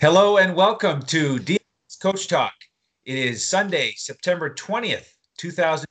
[0.00, 2.52] Hello and welcome to DFS Coach Talk.
[3.04, 5.86] It is Sunday, September 20th, 2000.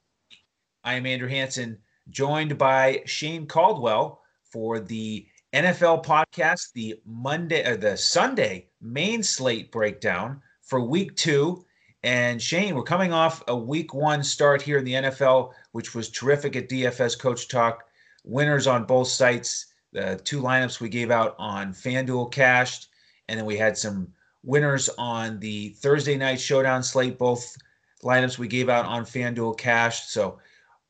[0.86, 1.78] I am Andrew Hanson,
[2.10, 9.74] joined by Shane Caldwell for the NFL podcast, the Monday or the Sunday main slate
[9.74, 11.66] breakdown for week two.
[12.02, 16.10] And Shane, we're coming off a week one start here in the NFL, which was
[16.10, 17.84] terrific at DFS Coach Talk.
[18.24, 19.66] Winners on both sites.
[19.92, 22.88] The two lineups we gave out on FanDuel cashed
[23.28, 24.08] and then we had some
[24.44, 27.18] winners on the Thursday night showdown slate.
[27.18, 27.58] Both
[28.04, 30.08] lineups we gave out on FanDuel Cash.
[30.08, 30.40] So,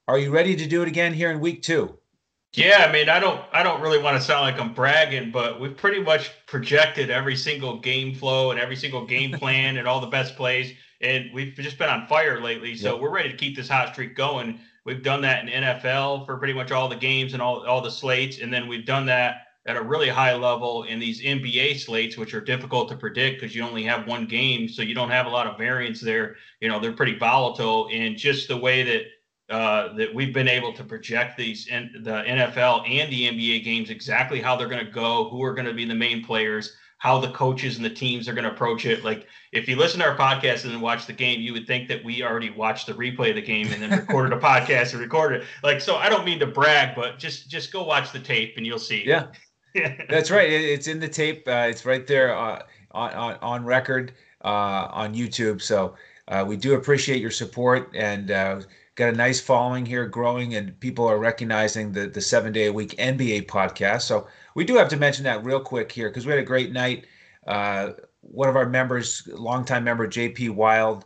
[0.07, 1.97] are you ready to do it again here in week two?
[2.53, 5.59] Yeah, I mean, I don't, I don't really want to sound like I'm bragging, but
[5.59, 9.99] we've pretty much projected every single game flow and every single game plan and all
[9.99, 12.75] the best plays, and we've just been on fire lately.
[12.75, 13.01] So yep.
[13.01, 14.59] we're ready to keep this hot streak going.
[14.85, 17.91] We've done that in NFL for pretty much all the games and all all the
[17.91, 22.17] slates, and then we've done that at a really high level in these NBA slates,
[22.17, 25.25] which are difficult to predict because you only have one game, so you don't have
[25.25, 26.37] a lot of variance there.
[26.61, 29.03] You know, they're pretty volatile, and just the way that
[29.49, 33.89] uh, that we've been able to project these in the NFL and the NBA games
[33.89, 37.19] exactly how they're going to go, who are going to be the main players, how
[37.19, 39.05] the coaches and the teams are going to approach it.
[39.05, 41.87] Like if you listen to our podcast and then watch the game, you would think
[41.87, 45.01] that we already watched the replay of the game and then recorded a podcast and
[45.01, 45.47] recorded it.
[45.63, 48.65] Like so, I don't mean to brag, but just just go watch the tape and
[48.65, 49.03] you'll see.
[49.05, 49.27] Yeah.
[50.09, 50.49] That's right.
[50.49, 51.47] It's in the tape.
[51.47, 55.61] Uh, it's right there uh, on, on, on record uh, on YouTube.
[55.61, 55.95] So
[56.27, 58.61] uh, we do appreciate your support and uh,
[58.95, 62.73] got a nice following here growing, and people are recognizing the, the seven day a
[62.73, 64.01] week NBA podcast.
[64.03, 66.71] So we do have to mention that real quick here because we had a great
[66.71, 67.05] night.
[67.45, 71.05] Uh, one of our members, longtime member JP Wild,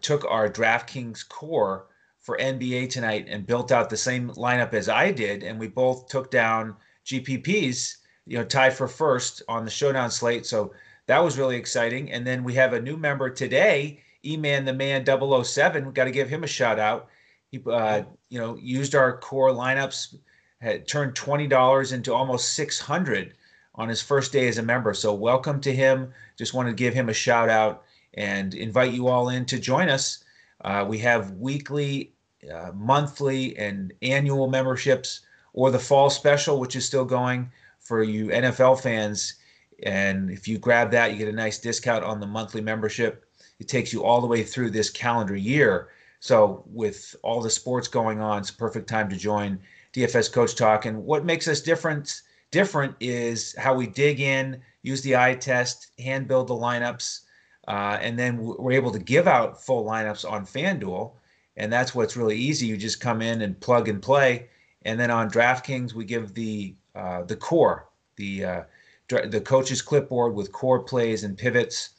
[0.00, 1.86] took our DraftKings core
[2.20, 6.08] for NBA tonight and built out the same lineup as I did, and we both
[6.08, 6.76] took down
[7.08, 7.96] GPPs,
[8.26, 10.44] you know, tied for first on the showdown slate.
[10.44, 10.72] So
[11.06, 12.12] that was really exciting.
[12.12, 15.84] And then we have a new member today, E-Man the Man 007.
[15.84, 17.08] We've got to give him a shout out.
[17.50, 20.16] He, uh, you know, used our core lineups,
[20.60, 23.34] had turned twenty dollars into almost six hundred
[23.74, 24.92] on his first day as a member.
[24.92, 26.12] So welcome to him.
[26.36, 29.88] Just wanted to give him a shout out and invite you all in to join
[29.88, 30.24] us.
[30.62, 32.12] Uh, we have weekly,
[32.52, 35.20] uh, monthly, and annual memberships
[35.58, 39.34] or the fall special, which is still going for you NFL fans.
[39.82, 43.24] And if you grab that, you get a nice discount on the monthly membership.
[43.58, 45.88] It takes you all the way through this calendar year.
[46.20, 49.58] So, with all the sports going on, it's perfect time to join
[49.94, 50.86] DFS Coach Talk.
[50.86, 52.22] And what makes us different
[52.52, 57.22] different is how we dig in, use the eye test, hand build the lineups,
[57.66, 61.14] uh, and then we're able to give out full lineups on FanDuel.
[61.56, 62.66] And that's what's really easy.
[62.66, 64.50] You just come in and plug and play
[64.82, 68.62] and then on DraftKings, we give the uh, the core, the uh,
[69.08, 71.90] the coach's clipboard with core plays and pivots.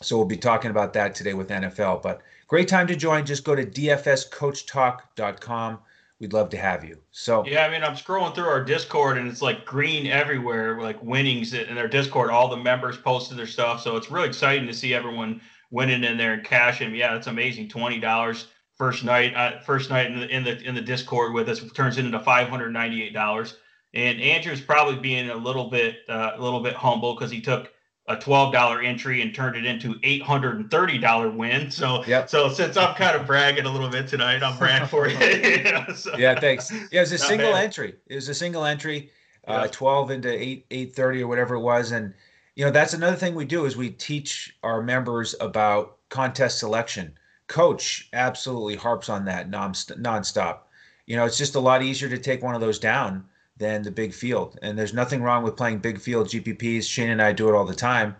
[0.00, 2.02] So we'll be talking about that today with NFL.
[2.02, 3.24] But great time to join.
[3.24, 5.78] Just go to dfscoachtalk.com.
[6.18, 6.98] We'd love to have you.
[7.10, 11.02] So yeah, I mean, I'm scrolling through our Discord and it's like green everywhere, like
[11.02, 12.30] winnings in our Discord.
[12.30, 15.40] All the members posted their stuff, so it's really exciting to see everyone
[15.70, 16.94] winning in there and cashing.
[16.94, 17.68] Yeah, it's amazing.
[17.68, 18.46] Twenty dollars
[18.76, 21.98] first night uh, first night in the, in the in the discord with us turns
[21.98, 23.54] into $598
[23.94, 27.70] and andrew's probably being a little bit uh, a little bit humble because he took
[28.08, 31.70] a $12 entry and turned it into $830 win.
[31.70, 32.28] So yep.
[32.28, 35.16] so since i'm kind of bragging a little bit tonight i'm bragging for you,
[35.94, 36.70] so, yeah thanks.
[36.72, 37.94] Yeah it was a single entry.
[38.08, 39.10] It was a single entry
[39.46, 41.92] uh, 12 into 8 830 or whatever it was.
[41.92, 42.12] And
[42.56, 47.14] you know that's another thing we do is we teach our members about contest selection
[47.52, 50.60] coach absolutely harps on that non nonstop.
[51.06, 53.26] You know, it's just a lot easier to take one of those down
[53.58, 54.58] than the big field.
[54.62, 56.84] And there's nothing wrong with playing big field GPPs.
[56.84, 58.16] Shane and I do it all the time.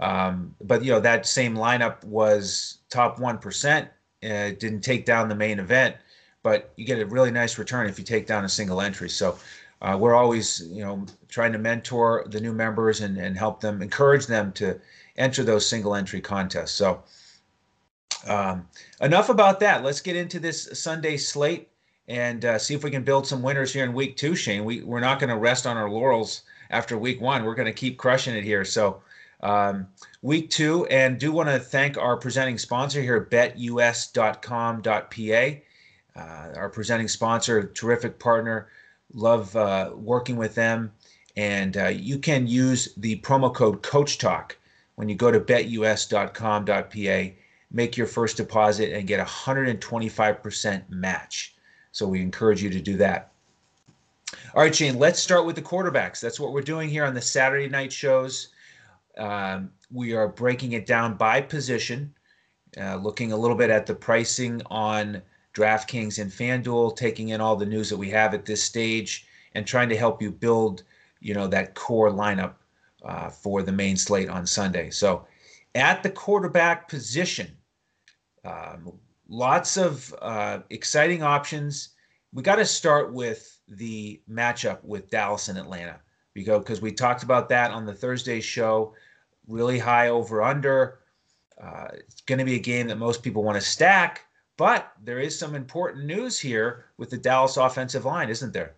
[0.00, 3.88] Um, but you know that same lineup was top one percent.
[4.20, 5.94] Didn't take down the main event,
[6.42, 9.08] but you get a really nice return if you take down a single entry.
[9.08, 9.38] So
[9.82, 13.82] uh, we're always you know trying to mentor the new members and, and help them
[13.82, 14.80] encourage them to
[15.16, 16.72] enter those single entry contests.
[16.72, 17.04] So
[18.26, 18.66] um,
[19.00, 19.82] enough about that.
[19.82, 21.68] Let's get into this Sunday slate
[22.08, 24.64] and uh, see if we can build some winners here in week two, Shane.
[24.64, 27.44] We, we're not going to rest on our laurels after week one.
[27.44, 28.64] We're going to keep crushing it here.
[28.64, 29.02] So,
[29.42, 29.88] um,
[30.22, 34.40] week two, and do want to thank our presenting sponsor here, betus.com.pa.
[36.16, 38.68] Uh, our presenting sponsor, terrific partner.
[39.12, 40.92] Love uh, working with them.
[41.36, 44.56] And uh, you can use the promo code Coach Talk
[44.94, 47.34] when you go to betus.com.pa
[47.74, 51.56] make your first deposit and get a 125% match.
[51.90, 53.32] So we encourage you to do that.
[54.54, 56.20] All right, Shane, let's start with the quarterbacks.
[56.20, 58.48] That's what we're doing here on the Saturday night shows.
[59.18, 62.14] Um, we are breaking it down by position,
[62.80, 65.20] uh, looking a little bit at the pricing on
[65.52, 69.66] DraftKings and FanDuel, taking in all the news that we have at this stage, and
[69.66, 70.84] trying to help you build,
[71.20, 72.54] you know, that core lineup
[73.04, 74.90] uh, for the main slate on Sunday.
[74.90, 75.26] So,
[75.74, 77.56] at the quarterback position,
[78.44, 78.92] um,
[79.28, 81.90] lots of uh, exciting options.
[82.32, 86.00] We got to start with the matchup with Dallas and Atlanta
[86.34, 88.94] because we talked about that on the Thursday show.
[89.46, 90.98] Really high over under.
[91.62, 94.26] Uh, it's going to be a game that most people want to stack,
[94.56, 98.74] but there is some important news here with the Dallas offensive line, isn't there?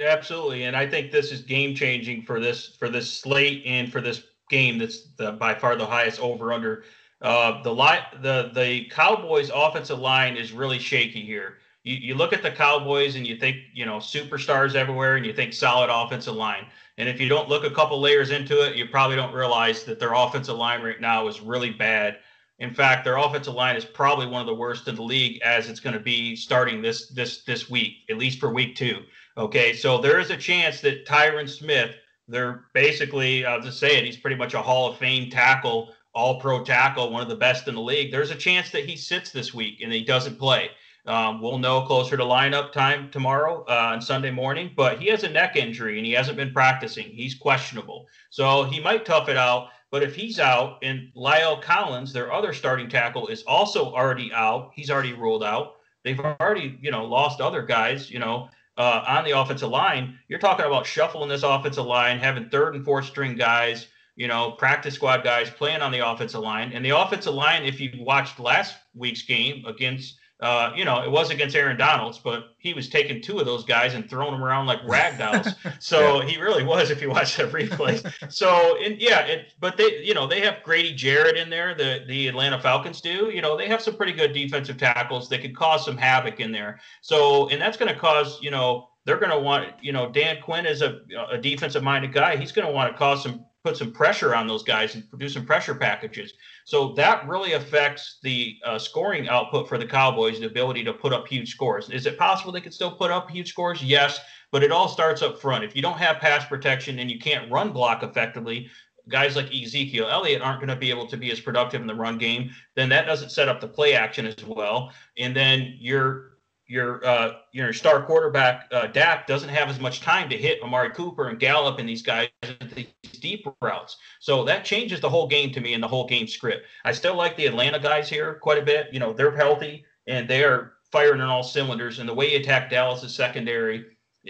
[0.00, 4.00] Absolutely, and I think this is game changing for this for this slate and for
[4.00, 4.78] this game.
[4.78, 6.84] That's the, by far the highest over under.
[7.20, 7.74] Uh, the
[8.20, 11.58] the the Cowboys' offensive line is really shaky here.
[11.82, 15.32] You, you look at the Cowboys and you think you know superstars everywhere, and you
[15.32, 16.66] think solid offensive line.
[16.96, 20.00] And if you don't look a couple layers into it, you probably don't realize that
[20.00, 22.18] their offensive line right now is really bad.
[22.58, 25.68] In fact, their offensive line is probably one of the worst in the league as
[25.68, 29.02] it's going to be starting this this this week, at least for week two.
[29.36, 31.94] Okay, so there is a chance that Tyron Smith,
[32.26, 36.40] they're basically, I'll just say it, he's pretty much a Hall of Fame tackle, all
[36.40, 38.10] pro tackle, one of the best in the league.
[38.10, 40.72] There's a chance that he sits this week and he doesn't play.
[41.06, 45.22] Um, we'll know closer to lineup time tomorrow uh, on Sunday morning, but he has
[45.22, 47.04] a neck injury and he hasn't been practicing.
[47.04, 48.08] He's questionable.
[48.30, 49.68] So he might tough it out.
[49.92, 54.72] But if he's out and La'el Collins, their other starting tackle, is also already out,
[54.74, 55.76] he's already ruled out.
[56.02, 60.38] They've already, you know, lost other guys, you know, uh, on the offensive line, you're
[60.38, 63.86] talking about shuffling this offensive line, having third and fourth string guys,
[64.18, 66.72] you know, practice squad guys playing on the offensive line.
[66.72, 71.10] And the offensive line, if you watched last week's game against uh, you know, it
[71.10, 74.44] was against Aaron Donalds, but he was taking two of those guys and throwing them
[74.44, 75.48] around like rag dolls.
[75.80, 76.28] So yeah.
[76.28, 78.32] he really was, if you watch that replay.
[78.32, 81.74] so, and yeah, it, but they, you know, they have Grady Jarrett in there.
[81.74, 83.32] The the Atlanta Falcons do.
[83.34, 86.52] You know, they have some pretty good defensive tackles that could cause some havoc in
[86.52, 86.78] there.
[87.00, 90.40] So, and that's going to cause, you know, they're going to want, you know, Dan
[90.40, 91.00] Quinn is a,
[91.30, 92.36] a defensive minded guy.
[92.36, 95.34] He's going to want to cause some put some pressure on those guys and produce
[95.34, 96.32] some pressure packages.
[96.64, 101.12] So that really affects the uh, scoring output for the Cowboys, the ability to put
[101.12, 101.90] up huge scores.
[101.90, 103.82] Is it possible they could still put up huge scores?
[103.82, 104.20] Yes,
[104.52, 105.64] but it all starts up front.
[105.64, 108.70] If you don't have pass protection and you can't run block effectively,
[109.08, 111.94] guys like Ezekiel Elliott aren't going to be able to be as productive in the
[111.94, 114.92] run game, then that doesn't set up the play action as well.
[115.18, 116.37] And then you're
[116.68, 120.90] your uh, your star quarterback uh, Dak doesn't have as much time to hit Amari
[120.90, 122.28] Cooper and Gallup and these guys
[122.74, 122.86] these
[123.20, 123.96] deep routes.
[124.20, 126.66] So that changes the whole game to me and the whole game script.
[126.84, 128.88] I still like the Atlanta guys here quite a bit.
[128.92, 131.98] You know, they're healthy and they are firing on all cylinders.
[131.98, 133.86] And the way you attack Dallas is secondary.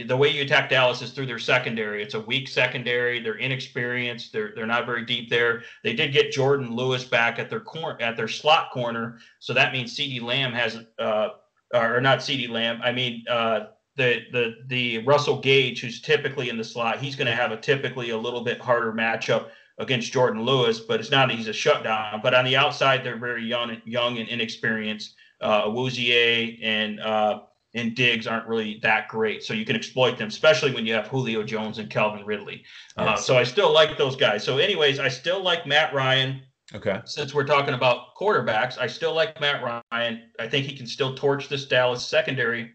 [0.06, 2.04] The way you attack Dallas is through their secondary.
[2.04, 3.20] It's a weak secondary.
[3.20, 4.32] They're inexperienced.
[4.32, 5.62] They're they're not very deep there.
[5.82, 9.72] They did get Jourdan Lewis back at their corner at their slot corner, so that
[9.72, 11.30] means CeeDee Lamb has uh,
[11.74, 12.80] or not CeeDee Lamb.
[12.82, 17.26] I mean, uh, the the the Russell Gage, who's typically in the slot, he's going
[17.26, 19.48] to have a typically a little bit harder matchup
[19.78, 22.20] against Jourdan Lewis, but it's not he's a shutdown.
[22.22, 25.14] But on the outside, they're very young, young and inexperienced.
[25.40, 27.40] Uh, Awuzie and uh,
[27.74, 31.06] and Diggs aren't really that great, so you can exploit them, especially when you have
[31.06, 32.64] Julio Jones and Calvin Ridley.
[32.96, 33.26] Uh, yes.
[33.26, 34.42] so I still like those guys.
[34.42, 36.42] So, anyways, I still like Matt Ryan.
[36.74, 37.00] Okay.
[37.04, 40.30] Since we're talking about quarterbacks, I still like Matt Ryan.
[40.38, 42.72] I think he can still torch this Dallas secondary.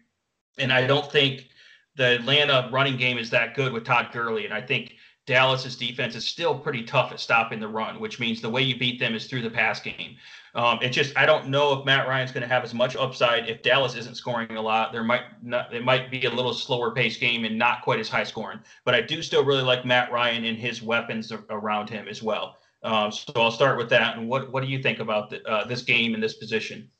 [0.58, 1.48] And I don't think
[1.96, 4.44] the Atlanta running game is that good with Todd Gurley.
[4.44, 4.94] And I think
[5.26, 8.78] Dallas's defense is still pretty tough at stopping the run, which means the way you
[8.78, 10.16] beat them is through the pass game.
[10.54, 13.48] Um, it just I don't know if Matt Ryan's going to have as much upside
[13.48, 14.92] if Dallas isn't scoring a lot.
[14.92, 18.08] There might not it might be a little slower pace game and not quite as
[18.08, 18.60] high scoring.
[18.84, 22.58] But I do still really like Matt Ryan and his weapons around him as well.
[22.84, 24.16] Um, so I'll start with that.
[24.16, 26.90] And what what do you think about the, uh, this game and this position?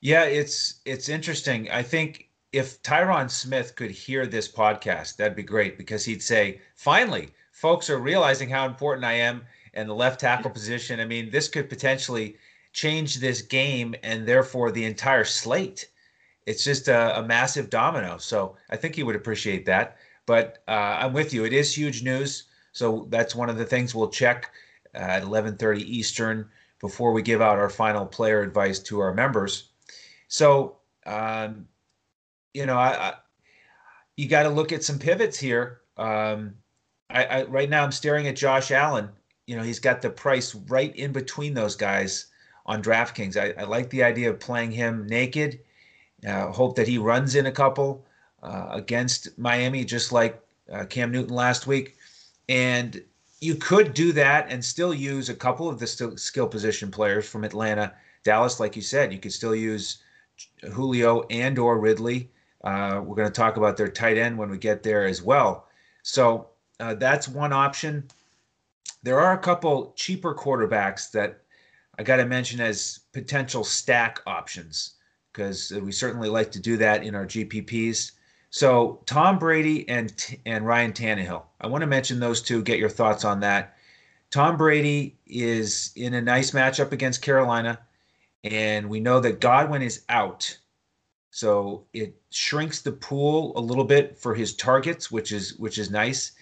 [0.00, 1.70] Yeah, it's it's interesting.
[1.70, 6.60] I think if Tyron Smith could hear this podcast, that'd be great because he'd say,
[6.76, 11.00] "Finally, folks are realizing how important I am and the left tackle position.
[11.00, 12.36] I mean, this could potentially
[12.72, 15.88] change this game and therefore the entire slate.
[16.46, 18.18] It's just a, a massive domino.
[18.18, 19.98] So I think he would appreciate that.
[20.24, 21.44] But uh, I'm with you.
[21.44, 22.44] It is huge news.
[22.72, 24.50] So that's one of the things we'll check
[24.96, 26.48] at 11:30 Eastern
[26.80, 29.70] before we give out our final player advice to our members.
[30.28, 30.76] So,
[31.06, 31.68] um,
[32.54, 33.14] you know, I, I
[34.16, 35.80] you got to look at some pivots here.
[35.96, 36.54] Um,
[37.10, 39.08] I, I, right now I'm staring at Josh Allen.
[39.46, 42.26] You know, he's got the price right in between those guys
[42.64, 43.36] on DraftKings.
[43.36, 45.60] I, I like the idea of playing him naked.
[46.26, 48.04] Uh, hope that he runs in a couple
[48.42, 51.96] uh, against Miami, just like uh, Cam Newton last week.
[52.48, 53.02] And
[53.40, 57.44] you could do that and still use a couple of the skill position players from
[57.44, 58.60] Atlanta, Dallas.
[58.60, 59.98] Like you said, you could still use
[60.72, 62.30] Julio and or Ridley.
[62.64, 65.68] Uh, we're going to talk about their tight end when we get there as well.
[66.02, 66.48] So
[66.80, 68.04] uh, that's one option.
[69.02, 71.40] There are a couple cheaper quarterbacks that
[71.98, 74.94] I got to mention as potential stack options
[75.32, 78.12] because we certainly like to do that in our GPPs.
[78.50, 80.12] So Tom Brady and
[80.46, 81.42] and Ryan Tannehill.
[81.60, 82.62] I want to mention those two.
[82.62, 83.76] Get your thoughts on that.
[84.30, 87.78] Tom Brady is in a nice matchup against Carolina,
[88.44, 90.58] and we know that Godwin is out,
[91.30, 95.90] so it shrinks the pool a little bit for his targets, which is which is
[95.90, 96.32] nice.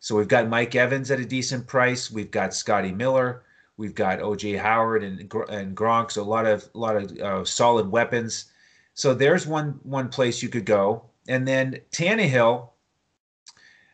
[0.00, 2.10] So we've got Mike Evans at a decent price.
[2.10, 3.44] We've got Scotty Miller.
[3.76, 6.10] We've got OJ Howard and and Gronk.
[6.10, 8.46] So a lot of a lot of uh, solid weapons.
[8.94, 11.04] So there's one one place you could go.
[11.28, 12.68] And then Tannehill,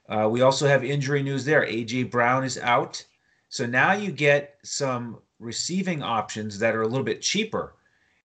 [0.09, 1.63] uh, we also have injury news there.
[1.67, 3.05] AJ Brown is out.
[3.51, 7.75] So now you get some receiving options that are a little bit cheaper.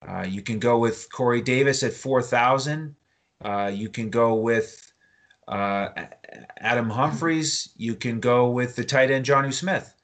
[0.07, 2.95] Uh, you can go with Corey Davis at 4,000.
[3.45, 4.93] Uh, you can go with
[5.49, 5.89] uh,
[6.59, 7.71] Adam Humphries.
[7.77, 9.95] You can go with the tight end Jonnu Smith.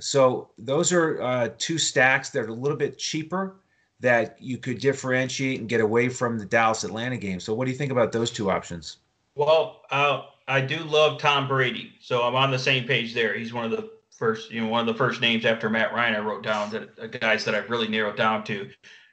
[0.00, 3.56] So those are uh, two stacks that are a little bit cheaper
[4.00, 7.40] that you could differentiate and get away from the Dallas Atlanta game.
[7.40, 8.98] So, what do you think about those two options?
[9.34, 13.36] Well, uh, I do love Tom Brady, so I'm on the same page there.
[13.36, 16.16] He's one of the first, you know, one of the first names after Matt Ryan
[16.16, 18.68] I wrote down that uh, guys that I've really narrowed down to.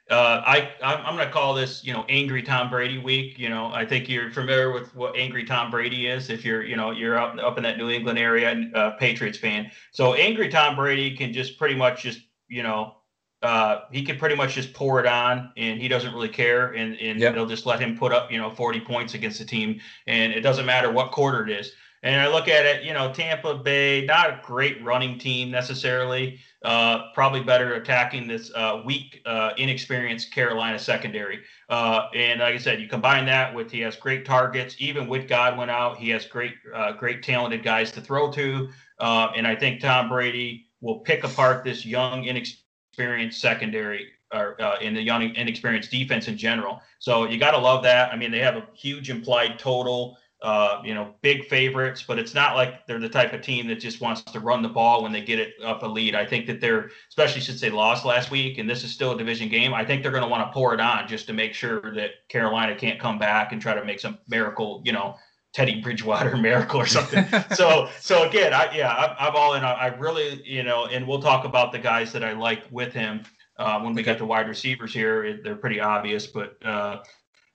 [0.08, 3.40] Uh, I I'm going to call this, you know, angry Tom Brady week.
[3.40, 6.30] You know, I think you're familiar with what angry Tom Brady is.
[6.30, 9.36] If you're, you know, you're up up in that New England area and uh, Patriots
[9.38, 12.94] fan, so angry Tom Brady can just pretty much just, you know,
[13.42, 16.96] uh, he could pretty much just pour it on and he doesn't really care and,
[16.96, 17.34] and yep.
[17.34, 20.40] they'll just let him put up you know 40 points against the team and it
[20.40, 21.72] doesn't matter what quarter it is.
[22.02, 26.38] And i look at it you know tampa bay not a great running team necessarily
[26.64, 31.40] uh, probably better attacking this uh, weak uh, inexperienced carolina secondary.
[31.68, 34.76] Uh, and like i said you combine that with he has great targets.
[34.78, 38.70] Even with godwin out he has great uh, great talented guys to throw to.
[38.98, 42.65] And i think tom brady will pick apart this young inexperienced
[42.96, 46.80] inexperienced secondary or uh, in the young inexperienced defense in general.
[46.98, 48.12] So you got to love that.
[48.12, 50.18] I mean, they have a huge implied total.
[50.42, 53.76] Uh, you know, big favorites, but it's not like they're the type of team that
[53.76, 56.14] just wants to run the ball when they get it up a lead.
[56.14, 59.18] I think that they're, especially since they lost last week, and this is still a
[59.18, 59.72] division game.
[59.72, 62.28] I think they're going to want to pour it on just to make sure that
[62.28, 65.16] Carolina can't come back and try to make some miracle, you know,
[65.56, 67.24] Teddy Bridgewater miracle or something.
[67.54, 69.64] so so again, I yeah, I'm, I'm all in.
[69.64, 73.22] I really you know, and we'll talk about the guys that I like with him
[73.58, 75.40] uh, when we get to wide receivers here.
[75.42, 76.98] They're pretty obvious, but uh,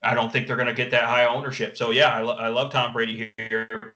[0.02, 1.78] I don't think they're going to get that high ownership.
[1.78, 3.96] So yeah, I, lo- I love Tom Brady here.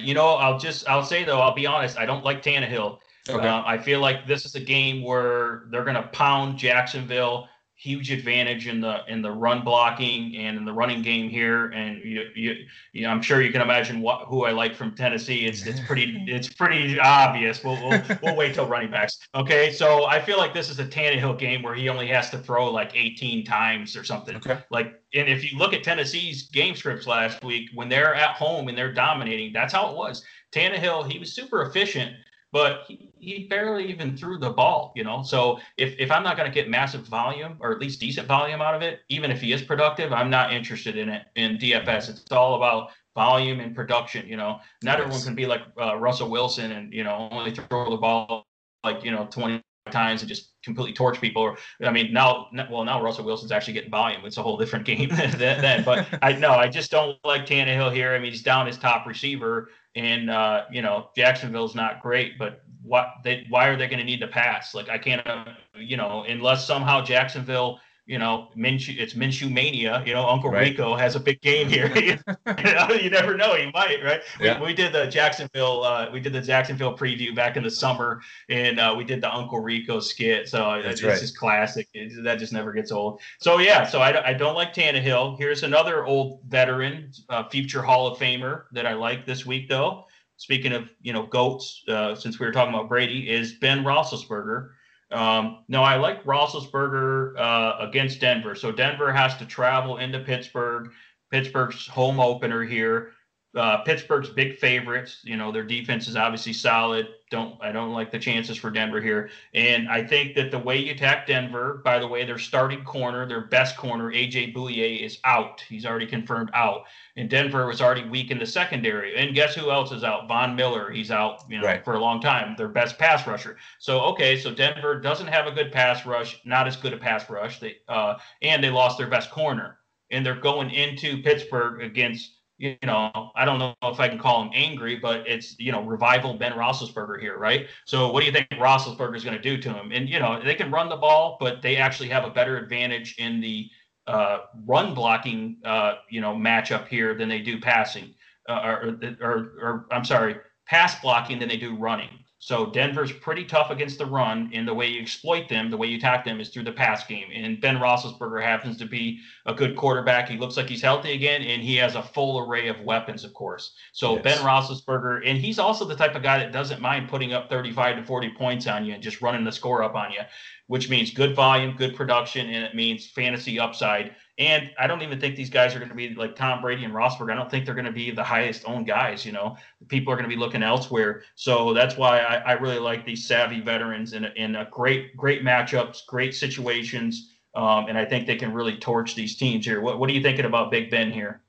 [0.00, 2.98] You know, I'll just I'll say though, I'll be honest, I don't like Tannehill.
[3.28, 3.46] Okay.
[3.46, 7.48] Uh, I feel like this is a game where they're going to pound Jacksonville
[7.82, 11.66] huge advantage in the in the run blocking and in the running game here.
[11.70, 14.94] And you, you, you know, I'm sure you can imagine what who I like from
[14.94, 15.46] Tennessee.
[15.46, 17.64] It's it's pretty it's pretty obvious.
[17.64, 19.18] We'll we'll, we'll wait till running backs.
[19.34, 22.38] Okay, so I feel like this is a Tannehill game where he only has to
[22.38, 24.36] throw like 18 times or something.
[24.36, 24.60] Okay.
[24.70, 28.68] Like, and if you look at Tennessee's game scripts last week when they're at home
[28.68, 30.24] and they're dominating, that's how it was.
[30.52, 32.14] Tannehill, he was super efficient
[32.52, 35.22] but he, he barely even threw the ball, you know.
[35.22, 38.60] So if, if I'm not going to get massive volume or at least decent volume
[38.60, 42.10] out of it, even if he is productive, I'm not interested in it in DFS.
[42.10, 44.58] It's all about volume and production, you know.
[44.82, 48.44] Not everyone can be like uh, Russell Wilson and you know only throw the ball
[48.82, 49.62] like you know 20
[49.92, 51.42] times and just completely torch people.
[51.42, 54.24] Or I mean, now well now Russell Wilson's actually getting volume.
[54.24, 55.84] It's a whole different game than then.
[55.84, 58.14] But I know I just don't like Tannehill here.
[58.14, 62.62] I mean, he's down his top receiver and uh, you know Jacksonville's not great, but
[62.82, 64.74] what they why are they going to need to pass?
[64.74, 65.44] Like I can't, uh,
[65.76, 70.02] you know, unless somehow Jacksonville you know, Minshew, it's Minshew mania.
[70.04, 70.70] You know, Uncle right.
[70.70, 71.86] Rico has a big game here.
[71.96, 74.20] you, know, you never know, he might, right?
[74.40, 74.60] Yeah.
[74.60, 78.20] We, we did the Jacksonville, uh, we did the Jacksonville preview back in the summer,
[78.48, 80.48] and uh, we did the Uncle Rico skit.
[80.48, 81.20] So That's it's right.
[81.20, 81.88] just classic.
[81.94, 83.20] It, that just never gets old.
[83.38, 85.38] So yeah, so I, I don't like Tannehill.
[85.38, 90.06] Here's another old veteran, uh, future Hall of Famer that I like this week though.
[90.42, 94.70] Speaking of you know goats, uh, since we were talking about Brady, is Ben Roethlisberger.
[95.12, 98.56] Um, no, I like Roethlisberger uh, against Denver.
[98.56, 100.90] So Denver has to travel into Pittsburgh.
[101.30, 103.12] Pittsburgh's home opener here.
[103.54, 105.18] Uh, Pittsburgh's big favorites.
[105.24, 107.08] You know, their defense is obviously solid.
[107.30, 109.30] Don't I don't like the chances for Denver here.
[109.52, 113.26] And I think that the way you attack Denver, by the way, their starting corner,
[113.26, 115.62] their best corner, AJ Bouye, is out.
[115.68, 116.84] He's already confirmed out.
[117.16, 119.16] And Denver was already weak in the secondary.
[119.16, 120.28] And guess who else is out?
[120.28, 120.90] Von Miller.
[120.90, 121.84] He's out, you know, right.
[121.84, 122.54] for a long time.
[122.56, 123.58] Their best pass rusher.
[123.78, 127.28] So okay, so Denver doesn't have a good pass rush, not as good a pass
[127.28, 127.60] rush.
[127.60, 129.78] They uh, and they lost their best corner.
[130.10, 134.42] And they're going into Pittsburgh against you know, I don't know if I can call
[134.42, 137.66] him angry, but it's, you know, revival Ben Roethlisberger here, right?
[137.86, 139.90] So what do you think Roethlisberger is going to do to him?
[139.92, 143.16] And, you know, they can run the ball, but they actually have a better advantage
[143.18, 143.68] in the
[144.06, 148.14] uh, run blocking, uh, you know, matchup here than they do passing
[148.48, 150.36] uh, or, or, or, I'm sorry,
[150.66, 152.10] pass blocking than they do running.
[152.42, 155.86] So Denver's pretty tough against the run, and the way you exploit them, the way
[155.86, 157.28] you attack them, is through the pass game.
[157.32, 160.28] And Ben Roethlisberger happens to be a good quarterback.
[160.28, 163.32] He looks like he's healthy again, and he has a full array of weapons, of
[163.32, 163.76] course.
[163.92, 164.24] So yes.
[164.24, 167.98] Ben Roethlisberger, and he's also the type of guy that doesn't mind putting up 35
[167.98, 170.22] to 40 points on you and just running the score up on you,
[170.66, 174.16] which means good volume, good production, and it means fantasy upside.
[174.38, 176.94] And I don't even think these guys are going to be like Tom Brady and
[176.94, 177.30] Rosberg.
[177.30, 179.26] I don't think they're going to be the highest owned guys.
[179.26, 179.56] You know,
[179.88, 181.22] people are going to be looking elsewhere.
[181.34, 185.16] So that's why I, I really like these savvy veterans in a, in a great,
[185.16, 187.30] great matchups, great situations.
[187.54, 189.82] Um, and I think they can really torch these teams here.
[189.82, 191.42] What, what are you thinking about Big Ben here?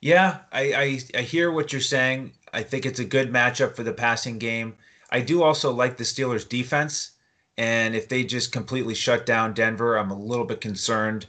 [0.00, 2.32] Yeah, I, I, I hear what you're saying.
[2.52, 4.74] I think it's a good matchup for the passing game.
[5.10, 7.12] I do also like the Steelers defense.
[7.56, 11.26] And if they just completely shut down Denver, I'm a little bit concerned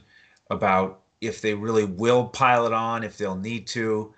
[0.50, 4.14] about if they really will pile it on, if they'll need to,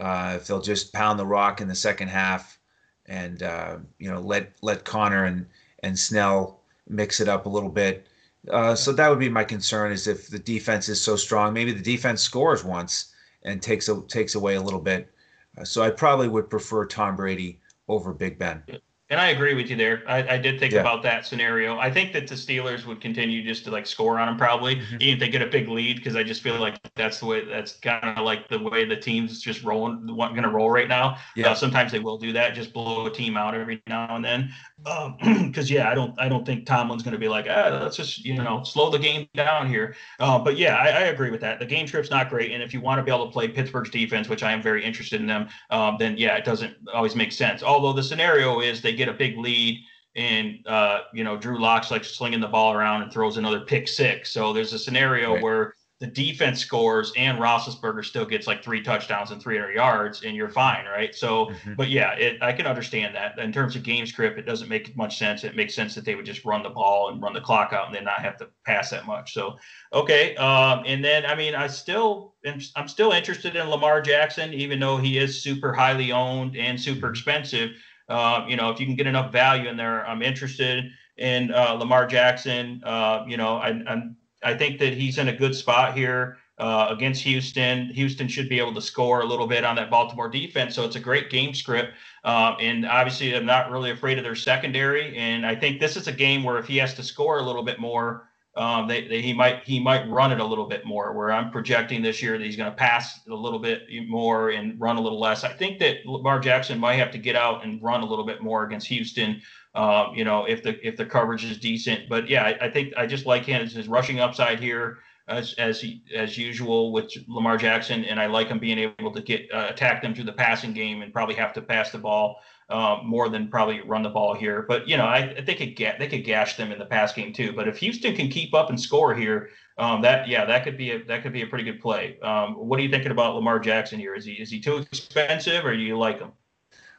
[0.00, 2.58] uh, if they'll just pound the rock in the second half,
[3.06, 5.46] and uh, you know let let Conner and
[5.82, 8.06] and Snell mix it up a little bit.
[8.50, 11.72] Uh, so that would be my concern: is if the defense is so strong, maybe
[11.72, 15.10] the defense scores once and takes a, takes away a little bit.
[15.58, 18.62] Uh, so I probably would prefer Tom Brady over Big Ben.
[19.08, 20.02] And I agree with you there.
[20.08, 20.80] I, I did think yeah.
[20.80, 21.78] about that scenario.
[21.78, 24.96] I think that the Steelers would continue just to like score on them probably, mm-hmm.
[25.00, 27.44] even if they get a big lead, because I just feel like that's the way
[27.44, 30.88] that's kind of like the way the team's just rolling, what's going to roll right
[30.88, 31.18] now.
[31.36, 31.50] Yeah.
[31.50, 34.50] Uh, sometimes they will do that, just blow a team out every now and then.
[34.82, 37.96] Because um, yeah, I don't, I don't think Tomlin's going to be like, ah, let's
[37.96, 39.94] just you know slow the game down here.
[40.18, 41.60] Uh, but yeah, I, I, agree with that.
[41.60, 43.90] The game trip's not great, and if you want to be able to play Pittsburgh's
[43.90, 47.30] defense, which I am very interested in them, um, then yeah, it doesn't always make
[47.30, 47.62] sense.
[47.62, 49.82] Although the scenario is they get a big lead
[50.16, 53.86] and uh, you know Drew Lock's like slinging the ball around and throws another pick
[53.86, 54.32] six.
[54.32, 55.42] So there's a scenario right.
[55.42, 60.36] where the defense scores and Roethlisberger still gets like three touchdowns and 300 yards, and
[60.36, 61.14] you're fine, right?
[61.14, 61.72] So, mm-hmm.
[61.74, 63.38] but yeah, it, I can understand that.
[63.38, 65.42] In terms of game script, it doesn't make much sense.
[65.42, 67.86] It makes sense that they would just run the ball and run the clock out
[67.86, 69.32] and then not have to pass that much.
[69.32, 69.56] So,
[69.94, 74.78] okay, um, and then I mean, I still I'm still interested in Lamar Jackson, even
[74.78, 77.10] though he is super highly owned and super mm-hmm.
[77.10, 77.70] expensive.
[78.08, 81.72] Uh, you know, if you can get enough value in there, I'm interested in uh,
[81.72, 82.82] Lamar Jackson.
[82.84, 86.88] Uh, you know, I, I'm I think that he's in a good spot here uh,
[86.90, 87.88] against Houston.
[87.90, 90.96] Houston should be able to score a little bit on that Baltimore defense, so it's
[90.96, 91.92] a great game script.
[92.24, 95.16] Um, and obviously, I'm not really afraid of their secondary.
[95.16, 97.62] And I think this is a game where if he has to score a little
[97.62, 101.12] bit more, um, they, they, he might he might run it a little bit more.
[101.12, 104.80] Where I'm projecting this year that he's going to pass a little bit more and
[104.80, 105.44] run a little less.
[105.44, 108.42] I think that Lamar Jackson might have to get out and run a little bit
[108.42, 109.42] more against Houston.
[109.74, 112.94] Um, you know, if the if the coverage is decent, but yeah, I, I think
[112.96, 117.58] I just like his, his rushing upside here as as he, as usual with Lamar
[117.58, 120.72] Jackson, and I like him being able to get uh, attack them through the passing
[120.72, 124.34] game and probably have to pass the ball um, more than probably run the ball
[124.34, 124.64] here.
[124.66, 127.12] But you know, I, I think it get they could gash them in the pass
[127.12, 127.52] game too.
[127.52, 130.90] But if Houston can keep up and score here, um, that yeah, that could be
[130.90, 132.18] a that could be a pretty good play.
[132.20, 134.14] Um, what are you thinking about Lamar Jackson here?
[134.14, 136.32] Is he is he too expensive, or do you like him?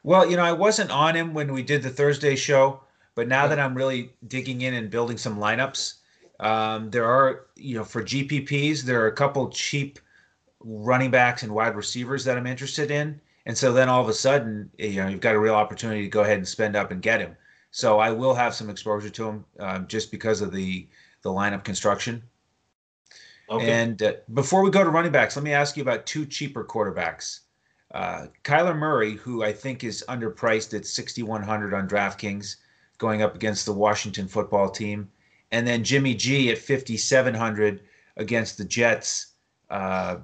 [0.04, 2.82] Well, you know, I wasn't on him when we did the Thursday show,
[3.16, 3.50] but now yeah.
[3.50, 5.96] that I'm really digging in and building some lineups,
[6.40, 10.00] um, there are you know for GPPs there are a couple cheap
[10.60, 13.20] running backs and wide receivers that I'm interested in.
[13.48, 16.10] And so then all of a sudden, you know, you've got a real opportunity to
[16.10, 17.36] go ahead and spend up and get him.
[17.72, 20.88] So I will have some exposure to him um, just because of the
[21.22, 22.22] the lineup construction.
[23.50, 23.72] Okay.
[23.72, 26.66] And uh, before we go to running backs, let me ask you about two cheaper
[26.66, 27.40] quarterbacks.
[27.94, 32.58] Uh, Kyler Murray, who I think is underpriced at 6,100 on DraftKings,
[32.98, 35.10] going up against the Washington football team,
[35.52, 37.82] and then Jimmy G at 5,700
[38.18, 39.28] against the Jets.
[39.70, 40.18] Uh,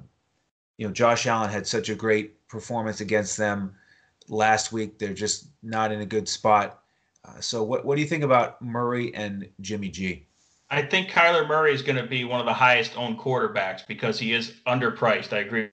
[0.78, 3.74] you know, Josh Allen had such a great performance against them
[4.30, 5.00] last week.
[5.00, 6.84] They're just not in a good spot.
[7.26, 10.28] Uh, so, what what do you think about Murray and Jimmy G?
[10.70, 14.18] I think Kyler Murray is going to be one of the highest owned quarterbacks because
[14.18, 15.34] he is underpriced.
[15.34, 15.72] I agree.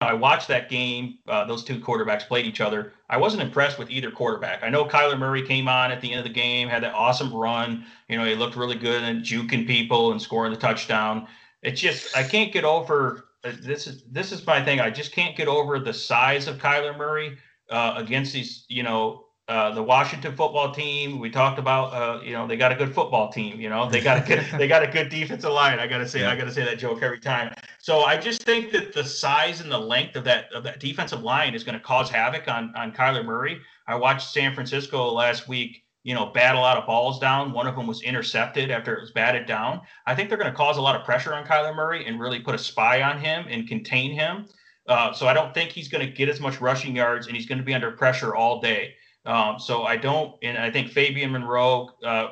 [0.00, 1.18] I watched that game.
[1.26, 2.92] Uh, those two quarterbacks played each other.
[3.08, 4.62] I wasn't impressed with either quarterback.
[4.62, 7.32] I know Kyler Murray came on at the end of the game, had that awesome
[7.32, 7.84] run.
[8.08, 11.26] You know, he looked really good and juking people and scoring the touchdown.
[11.66, 14.80] It's just I can't get over uh, this is this is my thing.
[14.80, 17.38] I just can't get over the size of Kyler Murray
[17.70, 21.20] uh, against these, you know, uh, the Washington football team.
[21.20, 23.60] We talked about, uh, you know, they got a good football team.
[23.60, 25.78] You know, they got a good, they got a good defensive line.
[25.78, 26.30] I gotta say, yeah.
[26.30, 27.54] I gotta say that joke every time.
[27.78, 31.22] So I just think that the size and the length of that of that defensive
[31.22, 33.60] line is going to cause havoc on on Kyler Murray.
[33.86, 35.84] I watched San Francisco last week.
[36.06, 37.52] You know, bat a lot of balls down.
[37.52, 39.80] One of them was intercepted after it was batted down.
[40.06, 42.38] I think they're going to cause a lot of pressure on Kyler Murray and really
[42.38, 44.46] put a spy on him and contain him.
[44.86, 47.46] Uh, so I don't think he's going to get as much rushing yards, and he's
[47.46, 48.94] going to be under pressure all day.
[49.24, 52.28] Um, so I don't, and I think Fabian Monroe, uh,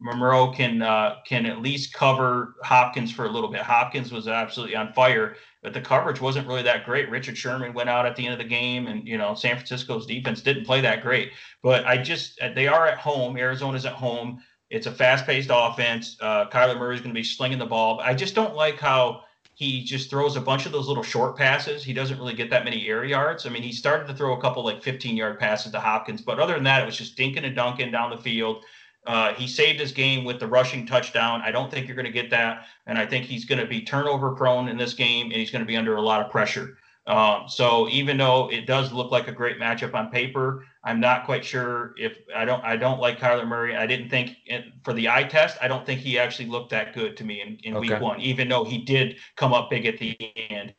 [0.00, 3.60] Moreau can uh, can at least cover Hopkins for a little bit.
[3.60, 7.10] Hopkins was absolutely on fire, but the coverage wasn't really that great.
[7.10, 10.06] Richard Sherman went out at the end of the game, and you know San Francisco's
[10.06, 11.32] defense didn't play that great.
[11.62, 13.36] But I just they are at home.
[13.36, 14.42] Arizona's at home.
[14.70, 16.16] It's a fast-paced offense.
[16.20, 18.00] Uh, Kyler Murray's going to be slinging the ball.
[18.00, 21.84] I just don't like how he just throws a bunch of those little short passes.
[21.84, 23.44] He doesn't really get that many air yards.
[23.44, 26.38] I mean, he started to throw a couple like 15 yard passes to Hopkins, but
[26.38, 28.64] other than that, it was just dinking and dunking down the field.
[29.06, 31.40] Uh, he saved his game with the rushing touchdown.
[31.42, 32.66] I don't think you're going to get that.
[32.86, 35.60] And I think he's going to be turnover prone in this game and he's going
[35.62, 36.76] to be under a lot of pressure.
[37.06, 41.24] Um, so even though it does look like a great matchup on paper, I'm not
[41.24, 43.74] quite sure if I don't I don't like Kyler Murray.
[43.74, 46.94] I didn't think it, for the eye test, I don't think he actually looked that
[46.94, 47.94] good to me in, in okay.
[47.94, 50.16] week one, even though he did come up big at the
[50.50, 50.74] end.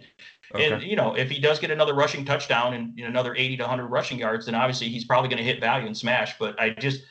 [0.54, 0.72] Okay.
[0.72, 3.58] And you know, if he does get another rushing touchdown and you know, another 80
[3.58, 6.38] to 100 rushing yards, then obviously he's probably going to hit value and smash.
[6.40, 7.04] But I just,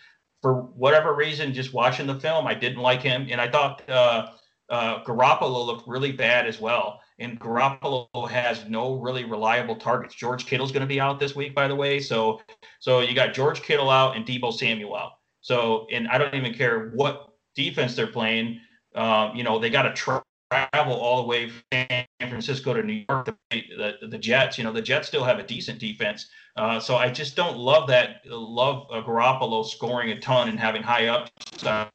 [0.43, 4.29] for whatever reason, just watching the film, I didn't like him, and I thought uh,
[4.69, 10.15] uh, Garoppolo looked really bad as well and Garoppolo has no really reliable targets.
[10.15, 12.01] George Kittle's going to be out this week, by the way.
[12.01, 12.41] So,
[12.81, 15.13] so you got George Kittle out and Deebo Samuel out.
[15.43, 18.61] So, and I don't even care what defense they're playing.
[18.95, 22.83] Um, you know, they got to tra- travel all the way from San Francisco to
[22.83, 23.35] New York.
[23.51, 26.29] The, the, the, Jets, you know, the Jets still have a decent defense.
[26.57, 28.23] Uh, so I just don't love that.
[28.27, 31.89] Love uh, Garoppolo scoring a ton and having high upside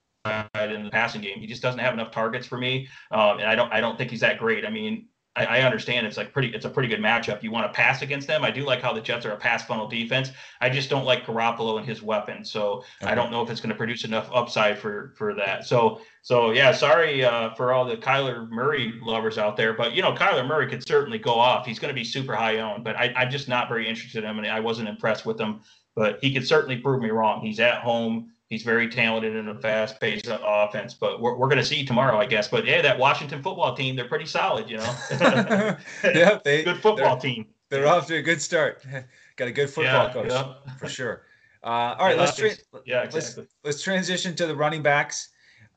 [0.56, 1.40] in the passing game.
[1.40, 3.72] He just doesn't have enough targets for me, um, and I don't.
[3.72, 4.66] I don't think he's that great.
[4.66, 7.44] I mean, I, I, understand it's like pretty it's a pretty good matchup.
[7.44, 8.44] You want to pass against them.
[8.44, 10.32] I do like how the Jets are a pass funnel defense.
[10.62, 12.46] I just don't like Garoppolo and his weapon.
[12.46, 13.12] So okay.
[13.12, 15.66] I don't know if it's going to produce enough upside for for that.
[15.66, 20.02] So so yeah, sorry uh, for all the Kyler Murray lovers out there, but you
[20.02, 21.66] know Kyler Murray could certainly go off.
[21.66, 24.30] He's going to be super high owned, but I, I'm just not very interested in
[24.30, 25.62] him, and I wasn't impressed with him.
[25.96, 27.42] But he could certainly prove me wrong.
[27.42, 31.58] He's at home He's very talented in a fast paced offense, but we're, we're going
[31.58, 32.48] to see tomorrow, I guess.
[32.48, 34.96] But yeah, that Washington football team, they're pretty solid, you know?
[36.04, 37.48] yeah, they, good football they're, team.
[37.70, 38.86] They're off to a good start.
[39.36, 40.54] Got a good football yeah, coach yeah.
[40.78, 41.24] for sure.
[41.64, 43.42] Uh, all right, yeah, let's tra- yeah, exactly.
[43.42, 45.30] let's let's transition to the running backs.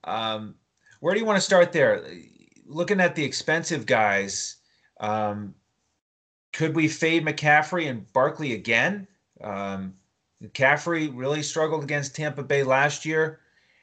[0.04, 0.54] Um,
[1.00, 2.06] where do you want to start there?
[2.66, 4.56] Looking at the expensive guys,
[5.00, 5.54] um,
[6.52, 9.08] could we fade McCaffrey and Barkley again?
[9.40, 9.94] Um,
[10.42, 13.40] McCaffrey really struggled against Tampa Bay last year,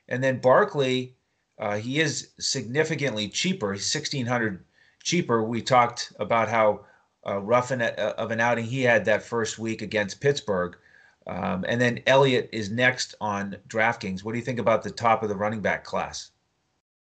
[0.08, 1.16] and then Barkley,
[1.60, 3.74] uh, he is significantly cheaper.
[3.74, 4.64] He's sixteen hundred
[5.04, 5.44] cheaper.
[5.44, 6.86] We talked about how
[7.28, 10.78] uh, rough an, uh, of an outing he had that first week against Pittsburgh,
[11.28, 14.24] um, and then Elliott is next on DraftKings.
[14.24, 16.32] What do you think about the top of the running back class?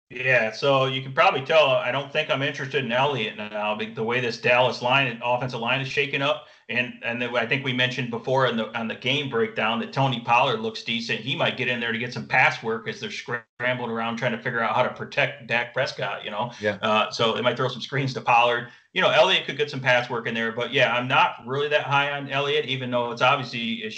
[0.09, 3.77] Yeah, so you can probably tell I don't think I'm interested in Elliott now.
[3.77, 7.73] The way this Dallas line, offensive line, is shaking up, and and I think we
[7.73, 11.21] mentioned before in the on the game breakdown that Tony Pollard looks decent.
[11.21, 14.33] He might get in there to get some pass work as they're scrambling around trying
[14.33, 16.25] to figure out how to protect Dak Prescott.
[16.25, 16.79] You know, yeah.
[16.83, 18.69] Uh, so they might throw some screens to Pollard.
[18.93, 21.69] You know, Elliott could get some pass work in there, but yeah, I'm not really
[21.69, 23.95] that high on Elliott, even though it's obviously it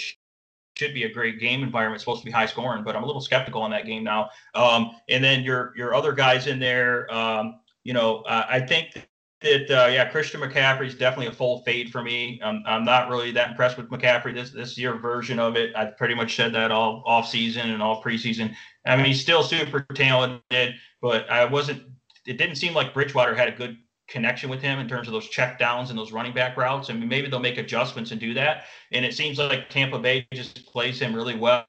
[0.77, 1.95] should be a great game environment.
[1.95, 4.29] It's supposed to be high scoring, but I'm a little skeptical on that game now.
[4.53, 9.08] Um, and then your your other guys in there, um, you know, uh, I think
[9.41, 12.41] that uh, yeah, Christian McCaffrey is definitely a full fade for me.
[12.41, 15.73] Um, I'm not really that impressed with McCaffrey this this year version of it.
[15.75, 18.53] I've pretty much said that all off season and all preseason.
[18.85, 21.83] I mean, he's still super talented, but I wasn't.
[22.27, 23.77] It didn't seem like Bridgewater had a good
[24.09, 26.89] connection with him in terms of those check downs and those running back routes.
[26.89, 28.65] I mean, maybe they'll make adjustments and do that.
[28.91, 31.65] And it seems like Tampa Bay just plays him really well.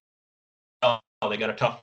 [0.82, 1.82] They got a tough.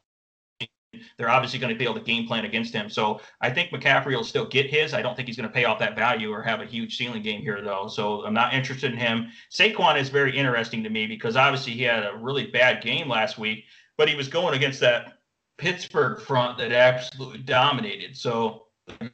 [1.18, 2.90] They're obviously going to be able to game plan against him.
[2.90, 4.94] So I think McCaffrey will still get his.
[4.94, 7.22] I don't think he's going to pay off that value or have a huge ceiling
[7.22, 7.88] game here, though.
[7.88, 9.28] So I'm not interested in him.
[9.52, 13.38] Saquon is very interesting to me because obviously he had a really bad game last
[13.38, 13.66] week,
[13.98, 15.20] but he was going against that
[15.58, 18.16] Pittsburgh front that absolutely dominated.
[18.16, 18.68] So
[19.02, 19.10] I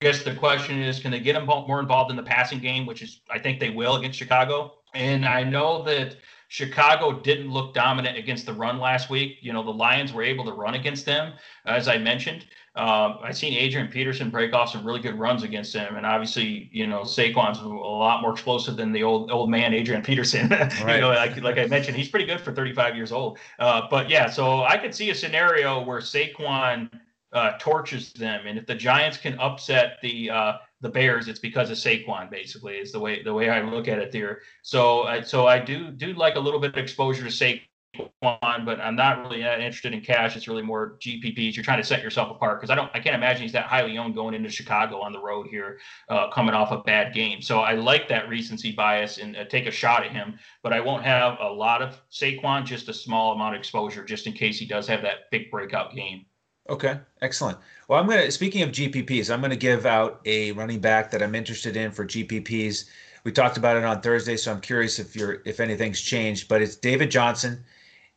[0.00, 3.02] guess the question is, can they get him more involved in the passing game, which
[3.02, 4.74] is I think they will against Chicago.
[4.94, 6.16] And I know that
[6.48, 9.36] Chicago didn't look dominant against the run last week.
[9.42, 11.34] You know, the Lions were able to run against them,
[11.66, 12.46] as I mentioned.
[12.74, 16.70] Um, I've seen Adrian Peterson break off some really good runs against him, and obviously,
[16.72, 20.48] you know, Saquon's a lot more explosive than the old old man Adrian Peterson.
[20.78, 20.96] Right.
[20.96, 23.38] you know, like, like I mentioned, he's pretty good for 35 years old.
[23.58, 26.90] Uh, but yeah, so I could see a scenario where Saquon
[27.32, 31.70] uh, torches them, and if the Giants can upset the uh, the Bears, it's because
[31.70, 32.30] of Saquon.
[32.30, 34.40] Basically, is the way the way I look at it there.
[34.62, 38.80] So, uh, so I do do like a little bit of exposure to Saquon, but
[38.80, 40.36] I'm not really that interested in cash.
[40.36, 41.56] It's really more GPPs.
[41.56, 43.98] You're trying to set yourself apart because I don't, I can't imagine he's that highly
[43.98, 47.42] owned going into Chicago on the road here, uh, coming off a bad game.
[47.42, 50.80] So I like that recency bias and uh, take a shot at him, but I
[50.80, 54.58] won't have a lot of Saquon, just a small amount of exposure, just in case
[54.58, 56.26] he does have that big breakout game.
[56.68, 57.58] Okay, excellent.
[57.88, 61.10] Well, I'm going to, speaking of GPPs, I'm going to give out a running back
[61.10, 62.84] that I'm interested in for GPPs.
[63.24, 66.60] We talked about it on Thursday, so I'm curious if you're, if anything's changed, but
[66.60, 67.64] it's David Johnson,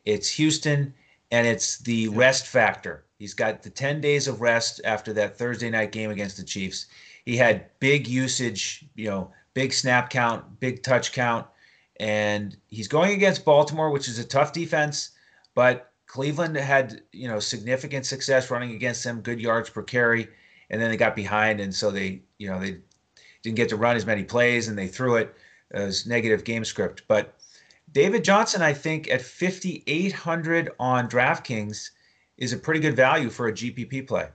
[0.04, 0.92] it's Houston,
[1.30, 3.06] and it's the rest factor.
[3.18, 6.86] He's got the 10 days of rest after that Thursday night game against the Chiefs.
[7.24, 11.46] He had big usage, you know, big snap count, big touch count,
[12.00, 15.12] and he's going against Baltimore, which is a tough defense,
[15.54, 20.28] but Cleveland had you know significant success running against them, good yards per carry,
[20.68, 22.76] and then they got behind, and so they you know they
[23.42, 25.34] didn't get to run as many plays, and they threw it
[25.70, 27.04] as negative game script.
[27.08, 27.34] But
[27.90, 31.88] David Johnson, I think at 5,800 on DraftKings
[32.36, 34.28] is a pretty good value for a GPP play.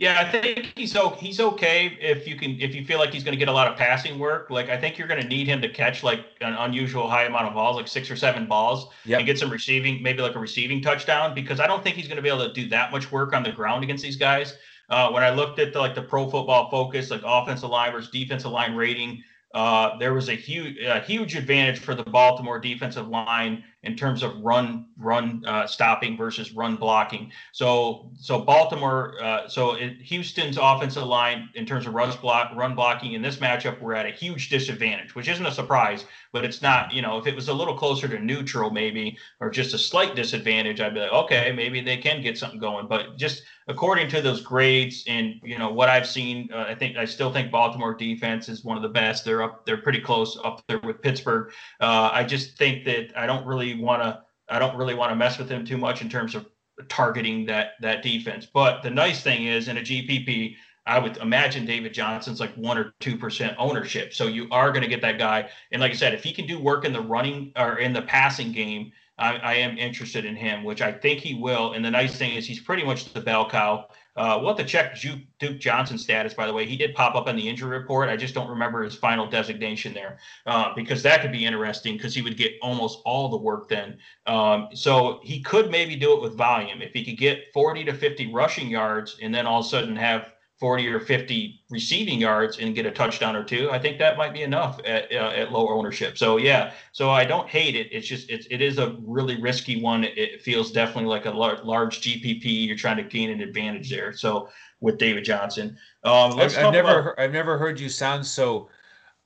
[0.00, 3.34] Yeah, I think he's he's okay if you can if you feel like he's going
[3.34, 4.48] to get a lot of passing work.
[4.48, 7.48] Like I think you're going to need him to catch like an unusual high amount
[7.48, 9.18] of balls, like six or seven balls, yep.
[9.18, 11.34] and get some receiving, maybe like a receiving touchdown.
[11.34, 13.42] Because I don't think he's going to be able to do that much work on
[13.42, 14.56] the ground against these guys.
[14.88, 18.10] Uh, when I looked at the, like the Pro Football Focus, like offensive line versus
[18.10, 23.06] defensive line rating, uh, there was a huge, a huge advantage for the Baltimore defensive
[23.06, 27.32] line in terms of run, run uh, stopping versus run blocking.
[27.52, 32.74] So, so Baltimore, uh, so it, Houston's offensive line in terms of run block, run
[32.74, 36.60] blocking in this matchup, we're at a huge disadvantage, which isn't a surprise, but it's
[36.60, 36.92] not.
[36.92, 40.14] You know, if it was a little closer to neutral, maybe, or just a slight
[40.14, 42.86] disadvantage, I'd be like, okay, maybe they can get something going.
[42.86, 46.96] But just according to those grades and you know what I've seen, uh, I think
[46.96, 49.24] I still think Baltimore defense is one of the best.
[49.24, 51.52] They're up, they're pretty close up there with Pittsburgh.
[51.80, 55.16] Uh, I just think that I don't really want to, I don't really want to
[55.16, 56.46] mess with them too much in terms of
[56.88, 58.46] targeting that that defense.
[58.52, 60.56] But the nice thing is in a GPP,
[60.86, 64.12] I would imagine David Johnson's like one or two percent ownership.
[64.12, 65.48] So you are going to get that guy.
[65.70, 68.02] And like I said, if he can do work in the running or in the
[68.02, 71.74] passing game, I, I, am interested in him, which I think he will.
[71.74, 73.86] And the nice thing is he's pretty much the bell cow.
[74.16, 76.66] Uh, we'll have to check Duke, Duke Johnson's status, by the way.
[76.66, 78.08] He did pop up in the injury report.
[78.08, 82.14] I just don't remember his final designation there uh, because that could be interesting because
[82.14, 83.98] he would get almost all the work then.
[84.26, 86.82] Um, so he could maybe do it with volume.
[86.82, 89.94] If he could get 40 to 50 rushing yards and then all of a sudden
[89.96, 94.18] have 40 or 50 receiving yards and get a touchdown or two, I think that
[94.18, 96.18] might be enough at, uh, at low ownership.
[96.18, 97.88] So yeah, so I don't hate it.
[97.90, 100.04] It's just it's it is a really risky one.
[100.04, 102.66] It, feels definitely like a large, large GPP.
[102.66, 104.12] You're trying to gain an advantage there.
[104.12, 104.48] So
[104.80, 108.68] with David Johnson, um, I've, I've never about, I've never heard you sound so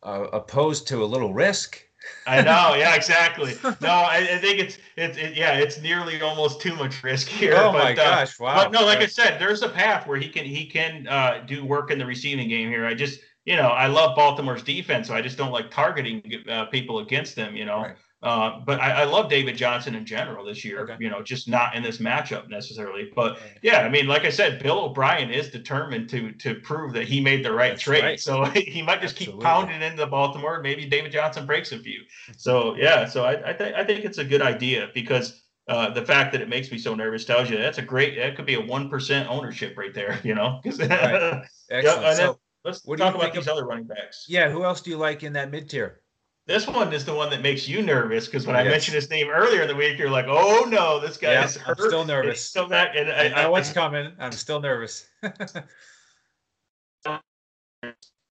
[0.05, 1.83] uh, opposed to a little risk.
[2.27, 2.75] I know.
[2.75, 3.55] Yeah, exactly.
[3.81, 7.55] No, I, I think it's it's it, yeah, it's nearly almost too much risk here.
[7.57, 8.39] Oh but, my uh, gosh!
[8.39, 8.57] Wow.
[8.57, 11.65] But no, like I said, there's a path where he can he can uh, do
[11.65, 12.87] work in the receiving game here.
[12.87, 16.67] I just you know I love Baltimore's defense, so I just don't like targeting uh,
[16.67, 17.57] people against them.
[17.57, 17.83] You know.
[17.83, 17.97] Right.
[18.25, 20.81] Uh, but I, I, love David Johnson in general this year.
[20.81, 20.97] Okay.
[20.99, 23.13] You know, just not in this matchup necessarily.
[23.15, 27.05] But yeah, I mean, like I said, Bill O'Brien is determined to to prove that
[27.05, 28.03] he made the right That's trade.
[28.03, 28.19] Right.
[28.19, 29.41] So he might just Absolutely.
[29.41, 30.63] keep pounding into Baltimore.
[30.63, 32.01] Maybe David Johnson breaks a few.
[32.39, 35.41] So yeah, so I I, th- I think it's a good idea because.
[35.67, 38.19] Uh, the fact that it makes me so nervous tells you that's a great.
[38.19, 40.21] That could be a one percent ownership right there.
[40.23, 40.61] You know.
[40.67, 41.43] right.
[41.71, 42.03] Excellent.
[42.03, 44.27] yeah, so, let's talk about these of, other running backs.
[44.29, 46.03] Yeah, who else do you like in that mid tier?
[46.47, 48.67] This one is the one that makes you nervous because when yes.
[48.67, 51.45] I mentioned his name earlier in the week, you're like, "Oh no, this guy yeah,
[51.45, 51.79] is hurt.
[51.81, 52.45] I'm still nervous.
[52.45, 54.13] Still back, and I, I know what's coming.
[54.19, 55.07] I'm still nervous.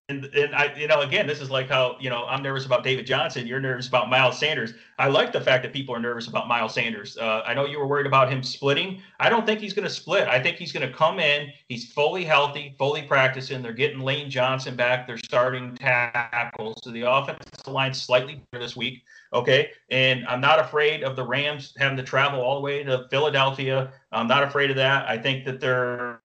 [0.10, 2.84] And, and I, you know, again, this is like how, you know, I'm nervous about
[2.84, 3.48] David Johnson.
[3.48, 4.74] You're nervous about Miles Sanders.
[5.00, 7.18] I like the fact that people are nervous about Miles Sanders.
[7.18, 9.02] Uh, I know you were worried about him splitting.
[9.22, 10.28] I don't think he's going to split.
[10.28, 11.54] I think he's going to come in.
[11.70, 13.62] He's fully healthy, fully practicing.
[13.62, 15.08] They're getting Lane Johnson back.
[15.08, 16.82] They're starting tackles.
[16.84, 19.04] So the offensive line slightly better this week.
[19.32, 19.72] Okay.
[19.89, 23.94] And I'm not afraid of the Rams having to travel all the way to Philadelphia.
[24.12, 25.08] I'm not afraid of that.
[25.08, 26.22] I think that they're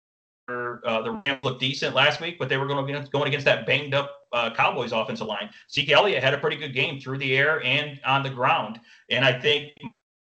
[0.49, 3.67] uh, the Rams looked decent last week, but they were going be going against that
[3.67, 5.51] banged up uh, Cowboys offensive line.
[5.71, 8.81] Zeke Elliott had a pretty good game through the air and on the ground,
[9.11, 9.73] and I think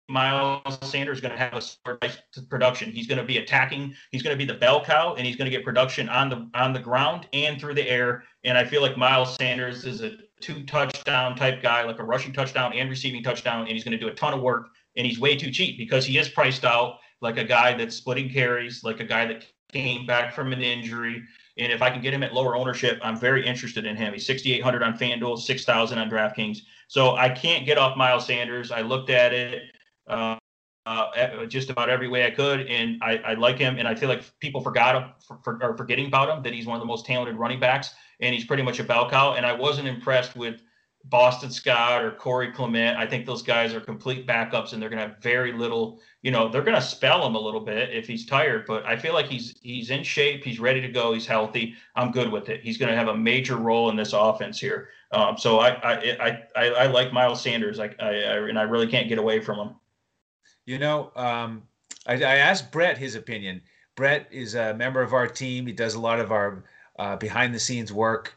[0.09, 2.91] Miles Sanders is going to have a production.
[2.91, 3.95] He's going to be attacking.
[4.11, 6.49] He's going to be the bell cow, and he's going to get production on the
[6.55, 8.25] on the ground and through the air.
[8.45, 12.33] And I feel like Miles Sanders is a two touchdown type guy, like a rushing
[12.33, 14.69] touchdown and receiving touchdown, and he's going to do a ton of work.
[14.97, 18.31] And he's way too cheap because he is priced out like a guy that's splitting
[18.31, 21.23] carries, like a guy that came back from an injury.
[21.59, 24.13] And if I can get him at lower ownership, I'm very interested in him.
[24.13, 26.59] He's 6,800 on FanDuel, 6,000 on DraftKings.
[26.87, 28.71] So I can't get off Miles Sanders.
[28.71, 29.63] I looked at it
[30.09, 30.37] uh,
[30.87, 33.77] uh, just about every way I could, and I, I, like him.
[33.79, 36.65] And I feel like people forgot him, for, for, or forgetting about him, that he's
[36.65, 39.35] one of the most talented running backs, and he's pretty much a bell cow.
[39.35, 40.63] And I wasn't impressed with
[41.05, 42.99] Boston Scott or Corey Clement.
[42.99, 46.01] I think those guys are complete backups, and they're going to have very little.
[46.23, 48.97] You know, they're going to spell him a little bit if he's tired, but I
[48.97, 50.45] feel like he's he's in shape.
[50.45, 51.13] He's ready to go.
[51.13, 51.75] He's healthy.
[51.95, 52.63] I'm good with it.
[52.63, 54.91] He's going to have a major role in this offense here.
[55.13, 57.79] Um, so I I, I I like Miles Sanders.
[57.79, 59.77] I, I, I and I really can't get away from him.
[60.67, 61.63] You know, um,
[62.07, 63.63] I, I asked Brett his opinion.
[63.97, 65.67] Brett is a member of our team.
[65.67, 66.65] He does a lot of our
[66.99, 68.35] uh, behind the scenes work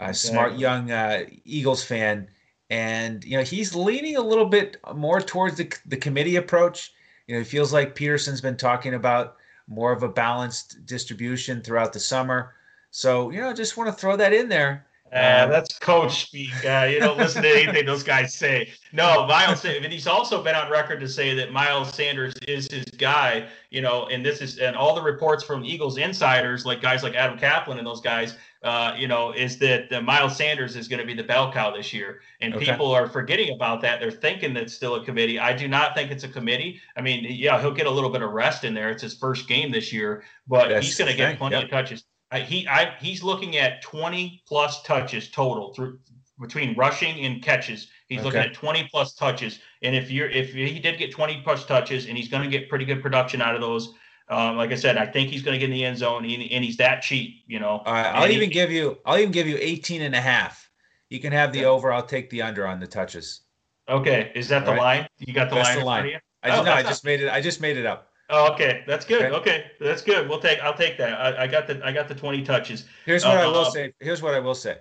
[0.00, 2.28] a smart young uh, Eagles fan,
[2.70, 6.92] and you know he's leaning a little bit more towards the the committee approach.
[7.26, 9.36] You know, it feels like Pederson's been talking about
[9.68, 12.54] more of a balanced distribution throughout the summer.
[12.90, 14.86] So you know, just want to throw that in there.
[15.12, 16.50] Uh, that's coach speak.
[16.64, 18.72] Uh, you don't listen to anything those guys say.
[18.92, 22.86] No, Miles, and he's also been on record to say that Miles Sanders is his
[22.96, 23.46] guy.
[23.70, 27.14] You know, and this is and all the reports from Eagles insiders, like guys like
[27.14, 31.00] Adam Caplan and those guys, uh, you know, is that uh, Miles Sanders is going
[31.00, 32.64] to be the bell cow this year, and okay.
[32.64, 34.00] people are forgetting about that.
[34.00, 35.38] They're thinking that's still a committee.
[35.38, 36.80] I do not think it's a committee.
[36.96, 38.88] I mean, yeah, he'll get a little bit of rest in there.
[38.88, 41.64] It's his first game this year, but that's he's going to get plenty yep.
[41.64, 42.04] of touches
[42.40, 45.98] he I, he's looking at 20 plus touches total through
[46.40, 47.88] between rushing and catches.
[48.08, 48.26] He's okay.
[48.26, 49.60] looking at 20 plus touches.
[49.82, 52.68] And if you're if he did get 20 plus touches and he's going to get
[52.68, 53.94] pretty good production out of those,
[54.28, 56.42] um, like I said, I think he's going to get in the end zone and,
[56.50, 57.82] and he's that cheap, you know.
[57.84, 60.68] All right, I'll even he, give you I'll even give you 18 and a half.
[61.10, 61.92] You can have the over.
[61.92, 63.42] I'll take the under on the touches.
[63.88, 64.98] Okay, is that All the right.
[64.98, 65.08] line?
[65.18, 65.78] You got the That's line.
[65.78, 66.20] The line.
[66.42, 67.28] I, oh, no, I just made it.
[67.28, 68.11] I just made it up.
[68.32, 69.22] Oh, okay, that's good.
[69.22, 69.34] Okay.
[69.34, 69.70] okay.
[69.78, 70.26] that's good.
[70.26, 70.58] We'll take.
[70.60, 71.20] I'll take that.
[71.20, 71.84] I, I, got the.
[71.84, 72.86] I got the twenty touches.
[73.04, 73.92] Here's what uh, I will uh, say.
[74.00, 74.78] Here's what I will say.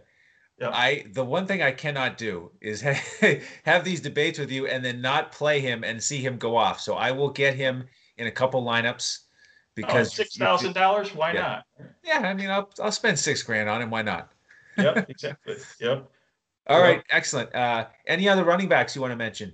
[0.57, 0.69] Yeah.
[0.69, 2.81] I the one thing I cannot do is
[3.65, 6.79] have these debates with you and then not play him and see him go off.
[6.79, 7.83] So I will get him
[8.17, 9.17] in a couple lineups
[9.75, 11.13] because oh, six thousand dollars.
[11.13, 11.41] Why yeah.
[11.41, 11.65] not?
[12.05, 13.89] Yeah, I mean, I'll I'll spend six grand on him.
[13.89, 14.29] Why not?
[14.77, 15.55] yep, exactly.
[15.81, 16.09] Yep.
[16.67, 16.87] All yep.
[16.87, 17.54] right, excellent.
[17.54, 19.52] Uh, any other running backs you want to mention?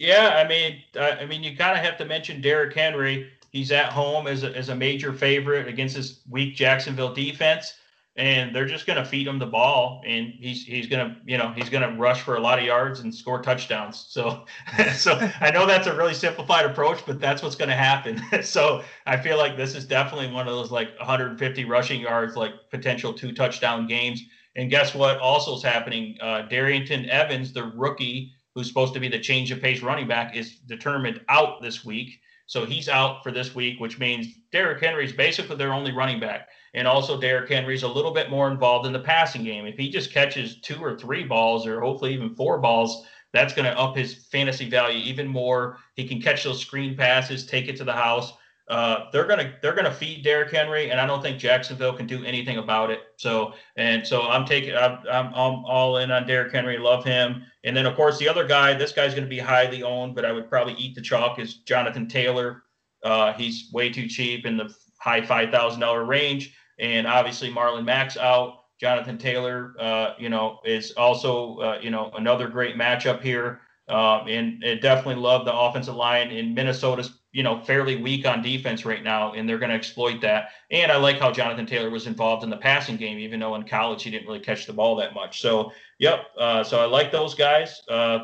[0.00, 3.30] Yeah, I mean, I mean, you kind of have to mention Derrick Henry.
[3.50, 7.74] He's at home as a, as a major favorite against this weak Jacksonville defense,
[8.16, 11.36] and they're just going to feed him the ball, and he's he's going to you
[11.36, 14.06] know he's going to rush for a lot of yards and score touchdowns.
[14.10, 14.46] So,
[14.94, 18.22] so I know that's a really simplified approach, but that's what's going to happen.
[18.42, 22.54] so I feel like this is definitely one of those like 150 rushing yards, like
[22.70, 24.22] potential two touchdown games.
[24.56, 25.18] And guess what?
[25.18, 26.16] Also is happening.
[26.22, 30.36] Uh, Darrynton Evans, the rookie who's supposed to be the change of pace running back,
[30.36, 32.20] is determined out this week.
[32.44, 36.20] So he's out for this week, which means Derrick Henry is basically their only running
[36.20, 36.48] back.
[36.74, 39.64] And also, Derrick Henry's a little bit more involved in the passing game.
[39.64, 43.64] If he just catches two or three balls, or hopefully even four balls, that's going
[43.64, 45.78] to up his fantasy value even more.
[45.94, 48.34] He can catch those screen passes, take it to the house.
[48.70, 52.24] Uh, they're gonna they're gonna feed Derrick Henry, and I don't think Jacksonville can do
[52.24, 53.00] anything about it.
[53.16, 56.78] So and so I'm taking I'm I'm, I'm all in on Derrick Henry.
[56.78, 57.42] Love him.
[57.64, 60.30] And then of course the other guy, this guy's gonna be highly owned, but I
[60.30, 62.62] would probably eat the chalk is Jonathan Taylor.
[63.02, 67.84] Uh, he's way too cheap in the high five thousand dollar range, and obviously Marlon
[67.84, 68.54] Mack's out.
[68.80, 73.62] Jonathan Taylor, uh, you know, is also uh, you know another great matchup here.
[73.88, 78.42] Um, and, and definitely love the offensive line in Minnesota's you know, fairly weak on
[78.42, 80.50] defense right now, and they're going to exploit that.
[80.70, 83.62] And I like how Jonathan Taylor was involved in the passing game, even though in
[83.62, 85.40] college he didn't really catch the ball that much.
[85.40, 86.26] So, yep.
[86.38, 87.82] Uh, so I like those guys.
[87.88, 88.18] Uh,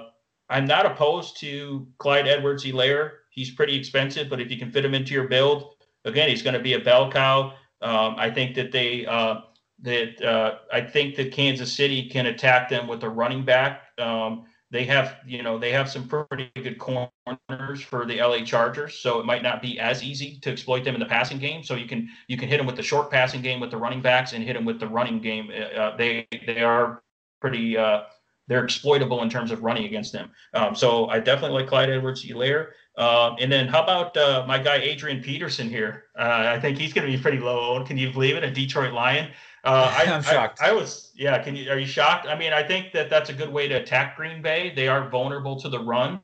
[0.48, 3.10] I'm not opposed to Clyde Edwards-Helaire.
[3.30, 6.54] He's pretty expensive, but if you can fit him into your build, again, he's going
[6.54, 7.52] to be a bell cow.
[7.82, 9.40] Um, I think that they uh,
[9.82, 13.82] that uh, I think that Kansas City can attack them with a running back.
[13.98, 14.46] Um,
[14.76, 19.18] they have, you know, they have some pretty good corners for the LA Chargers, so
[19.18, 21.62] it might not be as easy to exploit them in the passing game.
[21.64, 24.02] So you can you can hit them with the short passing game with the running
[24.02, 25.50] backs and hit them with the running game.
[25.50, 27.02] Uh, uh, they they are
[27.40, 28.02] pretty uh,
[28.48, 30.30] they're exploitable in terms of running against them.
[30.52, 32.68] Um, so I definitely like Clyde Edwards-Helaire.
[32.96, 36.04] Um, and then how about uh, my guy Adrian Peterson here?
[36.18, 37.86] Uh, I think he's going to be pretty low owned.
[37.86, 38.44] Can you believe it?
[38.44, 39.30] A Detroit Lion.
[39.66, 40.62] Uh, I, am shocked.
[40.62, 41.42] I, I, was, yeah.
[41.42, 41.70] Can you?
[41.70, 42.26] Are you shocked?
[42.26, 44.72] I mean, I think that that's a good way to attack Green Bay.
[44.74, 46.20] They are vulnerable to the run,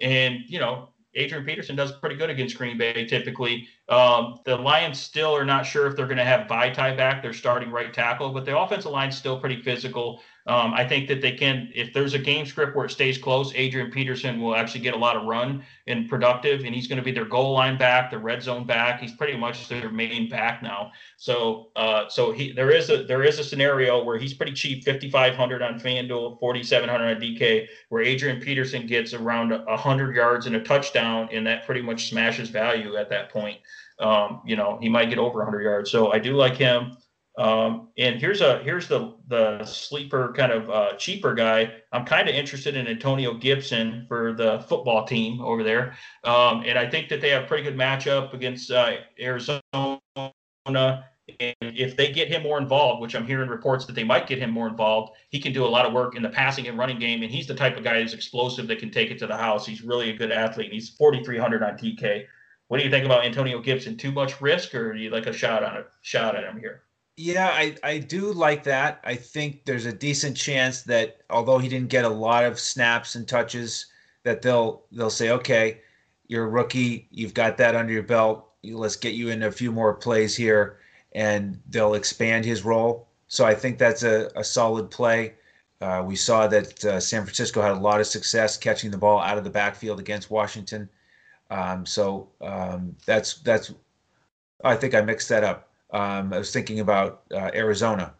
[0.00, 3.68] and you know, Adrian Peterson does pretty good against Green Bay typically.
[3.88, 7.32] Um, the Lions still are not sure if they're going to have Vaitai back, their
[7.32, 10.20] starting right tackle, but the offensive line's still pretty physical.
[10.46, 13.52] Um, I think that they can, if there's a game script where it stays close,
[13.54, 17.02] Adrian Peterson will actually get a lot of run and productive, and he's going to
[17.02, 19.00] be their goal line back, their red zone back.
[19.00, 20.92] He's pretty much their main back now.
[21.16, 24.84] So, uh, so he there is a there is a scenario where he's pretty cheap,
[24.84, 30.60] 5,500 on FanDuel, 4,700 on DK, where Adrian Peterson gets around 100 yards and a
[30.60, 33.58] touchdown, and that pretty much smashes value at that point.
[33.98, 35.90] Um, you know, he might get over 100 yards.
[35.90, 36.96] So I do like him.
[37.36, 41.72] Um, and here's a here's the the sleeper kind of uh, cheaper guy.
[41.92, 46.78] I'm kind of interested in Antonio Gibson for the football team over there, um, and
[46.78, 50.00] I think that they have a pretty good matchup against uh, Arizona.
[51.40, 54.38] And if they get him more involved, which I'm hearing reports that they might get
[54.38, 56.98] him more involved, he can do a lot of work in the passing and running
[56.98, 57.22] game.
[57.22, 59.66] And he's the type of guy who's explosive that can take it to the house.
[59.66, 60.70] He's really a good athlete.
[60.70, 62.26] He's 4,300 on DK.
[62.68, 63.96] What do you think about Antonio Gibson?
[63.96, 66.83] Too much risk, or do you like a shot on a shot at him here?
[67.16, 69.00] Yeah, I, I do like that.
[69.04, 73.14] I think there's a decent chance that although he didn't get a lot of snaps
[73.14, 73.86] and touches,
[74.24, 75.80] that they'll they'll say, okay,
[76.26, 78.48] you're a rookie, you've got that under your belt.
[78.64, 80.78] Let's get you in a few more plays here,
[81.12, 83.08] and they'll expand his role.
[83.28, 85.34] So I think that's a, a solid play.
[85.80, 89.20] Uh, we saw that uh, San Francisco had a lot of success catching the ball
[89.20, 90.88] out of the backfield against Washington.
[91.50, 93.72] Um, so um, that's that's.
[94.64, 95.73] I think I mixed that up.
[95.94, 98.12] Um, I was thinking about uh, Arizona.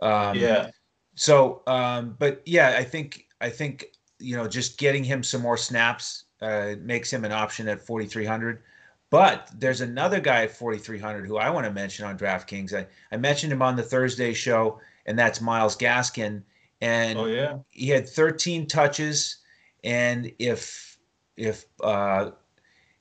[0.00, 0.70] Um, yeah.
[1.16, 3.86] So, um, but yeah, I think I think
[4.18, 8.62] you know just getting him some more snaps uh, makes him an option at 4,300.
[9.10, 12.76] But there's another guy at 4,300 who I want to mention on DraftKings.
[12.76, 16.42] I, I mentioned him on the Thursday show, and that's Myles Gaskin.
[16.80, 17.58] And oh, yeah.
[17.70, 19.38] he had 13 touches.
[19.82, 20.98] And if
[21.36, 22.30] if uh,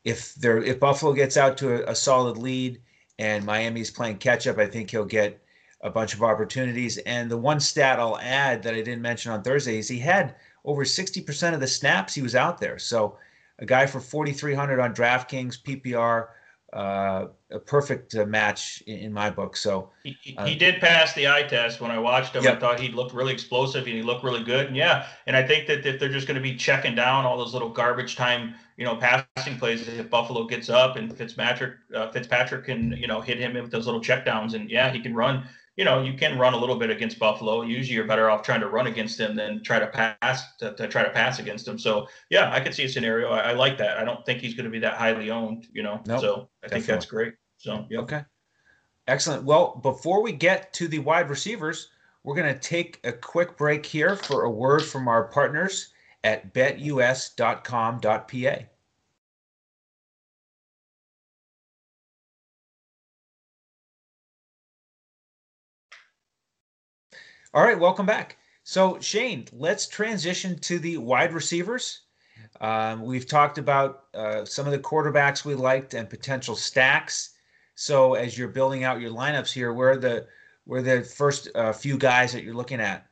[0.04, 2.80] if there if Buffalo gets out to a, a solid lead,
[3.20, 4.58] and Miami's playing catch up.
[4.58, 5.42] I think he'll get
[5.82, 6.98] a bunch of opportunities.
[7.00, 10.36] And the one stat I'll add that I didn't mention on Thursday is he had
[10.64, 12.80] over 60% of the snaps he was out there.
[12.80, 13.18] So
[13.60, 16.28] a guy for 4,300 on DraftKings PPR,
[16.76, 19.56] uh, a perfect uh, match in, in, my book.
[19.56, 22.44] So he, he uh, did pass the eye test when I watched him.
[22.44, 22.58] Yep.
[22.58, 24.68] I thought he looked really explosive and he looked really good.
[24.68, 27.38] And yeah, and I think that if they're just going to be checking down all
[27.38, 32.12] those little garbage time you know, passing plays if Buffalo gets up and Fitzpatrick uh,
[32.12, 35.48] Fitzpatrick can you know hit him with those little checkdowns and yeah, he can run.
[35.76, 37.62] You know, you can run a little bit against Buffalo.
[37.62, 40.88] Usually, you're better off trying to run against them than try to pass to, to
[40.88, 41.78] try to pass against them.
[41.78, 43.30] So yeah, I could see a scenario.
[43.30, 43.98] I, I like that.
[43.98, 45.68] I don't think he's going to be that highly owned.
[45.74, 46.70] You know, nope, so I definitely.
[46.70, 47.34] think that's great.
[47.58, 48.00] So yeah.
[48.00, 48.24] Okay.
[49.08, 49.44] Excellent.
[49.44, 51.90] Well, before we get to the wide receivers,
[52.24, 56.54] we're going to take a quick break here for a word from our partners at
[56.54, 58.00] betus.com.pa.
[67.56, 68.38] All right, welcome back.
[68.66, 72.02] So, Shane, let's transition to the wide receivers.
[72.60, 77.30] Um, we've talked about uh, some of the quarterbacks we liked and potential stacks.
[77.74, 80.28] So, as you're building out your lineups here, where are the
[80.66, 83.08] where are the first uh, few guys that you're looking at?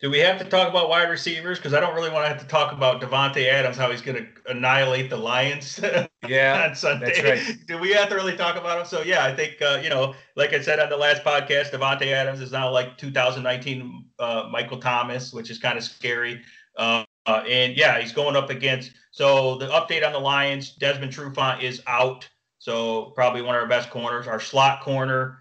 [0.00, 1.58] Do we have to talk about wide receivers?
[1.58, 4.16] Because I don't really want to have to talk about Davante Adams, how he's going
[4.16, 5.80] to annihilate the Lions.
[6.28, 7.06] Yeah, on Sunday.
[7.22, 7.66] That's right.
[7.66, 8.86] Do we have to really talk about him?
[8.86, 12.08] So yeah, I think uh, you know, like I said on the last podcast, Davante
[12.08, 16.42] Adams is now like 2019 uh, Michael Thomas, which is kind of scary.
[16.76, 18.92] Uh, and yeah, he's going up against.
[19.12, 22.28] So the update on the Lions: Desmond Trufant is out.
[22.58, 24.28] So probably one of our best corners.
[24.28, 25.39] Our slot corner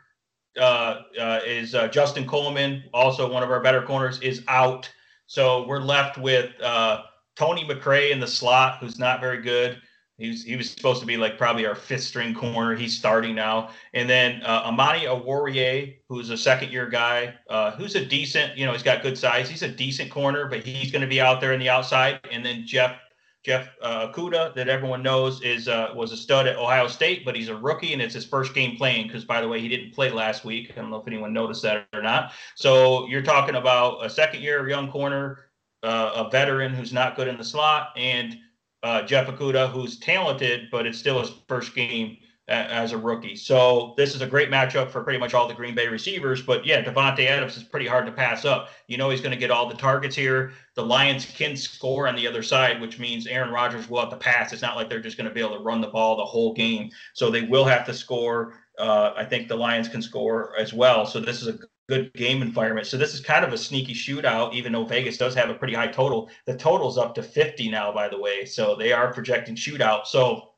[0.60, 4.92] uh, uh, is uh, Justin Coleman, also one of our better corners, is out.
[5.28, 7.04] So we're left with uh,
[7.36, 9.82] Tony McRae in the slot, who's not very good.
[10.18, 12.76] He was, he was supposed to be like probably our fifth string corner.
[12.76, 13.70] He's starting now.
[13.94, 17.36] And then uh, Amani Oruwariye, who's a second year guy,
[17.78, 19.50] who's a decent, you know, he's got good size.
[19.50, 22.20] He's a decent corner, but he's going to be out there in the outside.
[22.32, 23.00] And then Jeff
[23.46, 27.48] Jeff uh, that everyone knows is uh, was a stud at Ohio State, but he's
[27.48, 29.08] a rookie and it's his first game playing.
[29.08, 30.72] Because by the way, he didn't play last week.
[30.72, 32.34] I don't know if anyone noticed that or not.
[32.56, 35.46] So you're talking about a second year young corner,
[35.84, 38.38] uh, a veteran who's not good in the slot, and
[38.84, 42.18] uh, Jeff Okudah, who's talented, but it's still his first game
[42.50, 43.36] as a rookie.
[43.36, 46.42] So this is a great matchup for pretty much all the Green Bay receivers.
[46.42, 48.70] But yeah, Davante Adams is pretty hard to pass up.
[48.88, 50.52] You know he's going to get all the targets here.
[50.76, 54.18] The Lions can score on the other side, which means Aaron Rodgers will have to
[54.18, 54.52] pass.
[54.52, 56.54] It's not like they're just going to be able to run the ball the whole
[56.54, 56.90] game.
[57.14, 58.56] So they will have to score.
[58.80, 61.06] Uh, I think the Lions can score as well.
[61.06, 62.88] So this is a good game environment.
[62.88, 65.74] So this is kind of a sneaky shootout, even though Vegas does have a pretty
[65.74, 66.30] high total.
[66.46, 68.46] The total's up to 50 now, by the way.
[68.46, 70.06] So they are projecting shootout.
[70.06, 70.49] So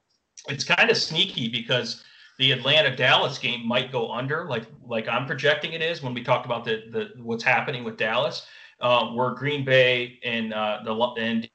[0.49, 2.03] it's kind of sneaky because
[2.37, 6.23] the Atlanta Dallas game might go under, like like I'm projecting it is when we
[6.23, 8.47] talked about the the what's happening with Dallas,
[8.79, 11.49] um, where Green Bay and uh, the and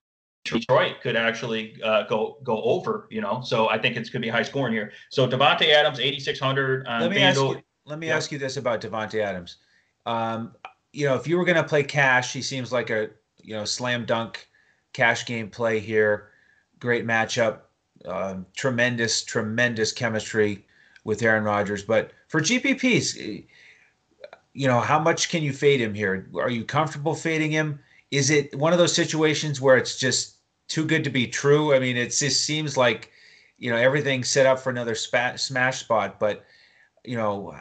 [0.45, 3.09] Detroit could actually uh, go go over.
[3.11, 4.93] You know, so I think it's going to be high scoring here.
[5.11, 6.87] So Davante Adams, 8600.
[6.87, 7.61] let me ask you.
[7.85, 8.17] Let me yeah.
[8.17, 9.59] ask you this about Davante Adams.
[10.07, 10.55] Um,
[10.93, 13.11] you know, if you were going to play cash, he seems like a
[13.43, 14.47] you know slam dunk
[14.93, 16.31] cash game play here.
[16.79, 17.61] Great matchup
[18.07, 20.65] um, tremendous, tremendous chemistry
[21.05, 21.83] with Aaron Rodgers.
[21.83, 23.45] But for GPPs,
[24.53, 26.29] you know, how much can you fade him here?
[26.35, 27.79] Are you comfortable fading him?
[28.11, 30.37] Is it one of those situations where it's just
[30.69, 31.75] too good to be true?
[31.75, 33.11] I mean, it just seems like,
[33.59, 36.19] you know, everything's set up for another spat, smash spot.
[36.19, 36.45] But,
[37.05, 37.55] you know,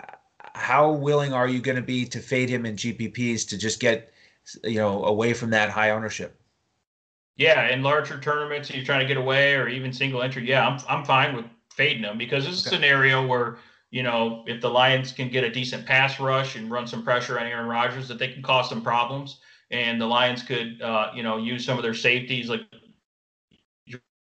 [0.53, 4.11] how willing are you going to be to fade him in GPPs to just get,
[4.63, 6.39] you know, away from that high ownership?
[7.37, 10.47] Yeah, in larger tournaments, you're trying to get away, or even single entry.
[10.47, 12.75] Yeah, I'm I'm fine with fading them because this is okay.
[12.75, 13.57] a scenario where
[13.91, 17.37] you know if the Lions can get a decent pass rush and run some pressure
[17.39, 21.23] on Aaron Rodgers, that they can cause some problems, and the Lions could uh, you
[21.23, 22.61] know use some of their safeties like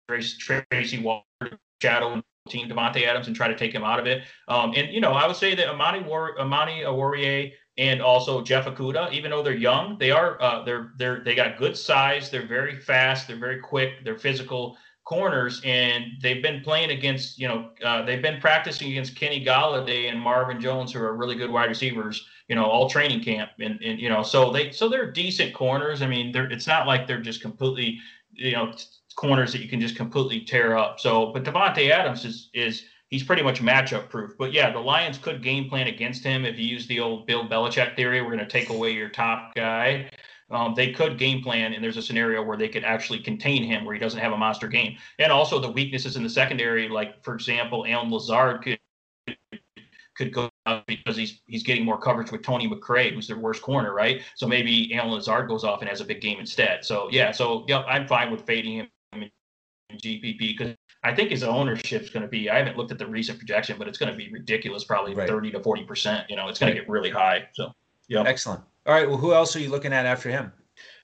[0.08, 4.24] Tracy Walker, shadow team Davante Adams and try to take him out of it.
[4.48, 8.66] Um, and you know, I would say that Amani War- Amani Oruwariye and also Jeff
[8.66, 12.28] Okudah, even though they're young, they are uh, they're they're they got good size.
[12.28, 13.28] They're very fast.
[13.28, 14.04] They're very quick.
[14.04, 19.14] They're physical corners, and they've been playing against you know uh, they've been practicing against
[19.14, 22.26] Kenny Golladay and Marvin Jones, who are really good wide receivers.
[22.48, 26.02] You know, all training camp, and, and you know, so they so they're decent corners.
[26.02, 28.00] I mean, they're it's not like they're just completely
[28.32, 28.72] you know
[29.14, 30.98] corners that you can just completely tear up.
[30.98, 34.32] So, but Davante Adams is is he's pretty much matchup proof.
[34.38, 37.48] But yeah, the Lions could game plan against him if you use the old Bill
[37.48, 38.20] Belichick theory.
[38.20, 40.10] We're going to take away your top guy.
[40.50, 43.84] Um, they could game plan, and there's a scenario where they could actually contain him,
[43.84, 44.96] where he doesn't have a monster game.
[45.18, 48.78] And also the weaknesses in the secondary, like for example, Allen Lazard could
[50.16, 53.62] could go out because he's he's getting more coverage with Tony McRae, who's their worst
[53.62, 54.22] corner, right?
[54.36, 56.84] So maybe Allen Lazard goes off and has a big game instead.
[56.84, 58.88] So yeah, so yeah, I'm fine with fading him
[59.96, 62.50] GPP because I think his ownership is going to be.
[62.50, 65.28] I haven't looked at the recent projection, but it's going to be ridiculous, probably right.
[65.28, 66.28] thirty to forty percent.
[66.28, 66.78] You know, it's going right.
[66.78, 67.48] to get really high.
[67.52, 67.72] So,
[68.08, 68.24] yeah.
[68.26, 68.62] Excellent.
[68.86, 69.08] All right.
[69.08, 70.52] Well, who else are you looking at after him?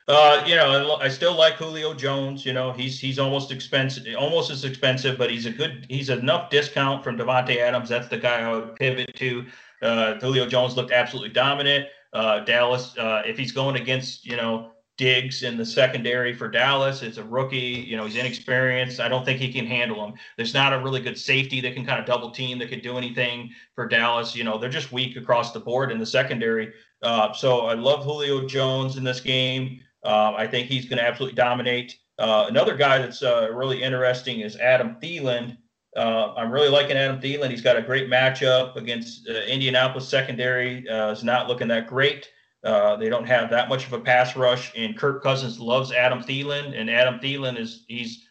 [0.07, 2.45] Uh, you know, I still like Julio Jones.
[2.45, 5.87] You know, he's he's almost expensive, almost as expensive, but he's a good.
[5.89, 7.89] He's enough discount from Davante Adams.
[7.89, 9.47] That's the guy I would pivot to.
[9.81, 11.87] Uh, Julio Jones looked absolutely dominant.
[12.13, 17.03] Uh, Dallas, uh, if he's going against, you know, Diggs in the secondary for Dallas.
[17.03, 17.59] It's a rookie.
[17.59, 19.01] You know, he's inexperienced.
[19.01, 20.15] I don't think he can handle him.
[20.37, 22.97] There's not a really good safety that can kind of double team that could do
[22.97, 24.37] anything for Dallas.
[24.37, 26.73] You know, they're just weak across the board in the secondary.
[27.03, 29.81] Uh, so I love Julio Jones in this game.
[30.05, 31.99] Uh, I think he's going to absolutely dominate.
[32.19, 35.57] Uh, another guy that's uh, really interesting is Adam Thielen.
[35.97, 37.51] Uh, I'm really liking Adam Thielen.
[37.51, 40.85] He's got a great matchup against uh, Indianapolis secondary.
[40.87, 42.29] is not looking that great.
[42.65, 46.23] Uh, they don't have that much of a pass rush, and Kirk Cousins loves Adam
[46.23, 48.27] Thielen, and Adam Thielen is he's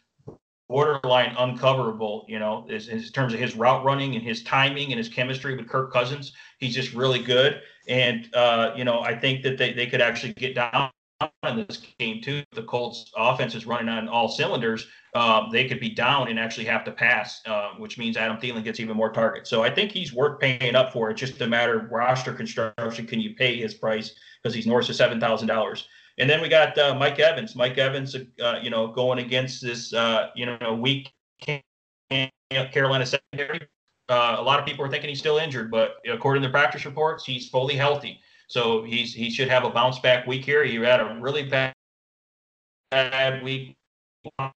[0.68, 2.24] borderline uncoverable.
[2.26, 5.56] You know, in, in terms of his route running and his timing and his chemistry
[5.56, 7.62] with Kirk Cousins, he's just really good.
[7.88, 10.90] And uh, you know, I think that they, they could actually get down
[11.44, 12.42] in this game too.
[12.52, 14.86] The Colts offense is running on all cylinders.
[15.14, 18.64] Um, they could be down and actually have to pass, uh, which means Adam Thielen
[18.64, 19.48] gets even more targets.
[19.48, 21.10] So I think he's worth paying up for.
[21.10, 23.06] It's just a matter of roster construction.
[23.06, 25.86] Can you pay his price because he's north of seven thousand dollars?
[26.18, 27.56] And then we got uh, Mike Evans.
[27.56, 31.10] Mike Evans, uh, you know, going against this, uh, you know, weak
[32.50, 33.60] Carolina secondary.
[34.08, 37.24] Uh, a lot of people are thinking he's still injured, but according to practice reports,
[37.24, 38.20] he's fully healthy.
[38.48, 40.64] So he's he should have a bounce back week here.
[40.64, 41.72] He had a really bad,
[42.90, 43.76] bad week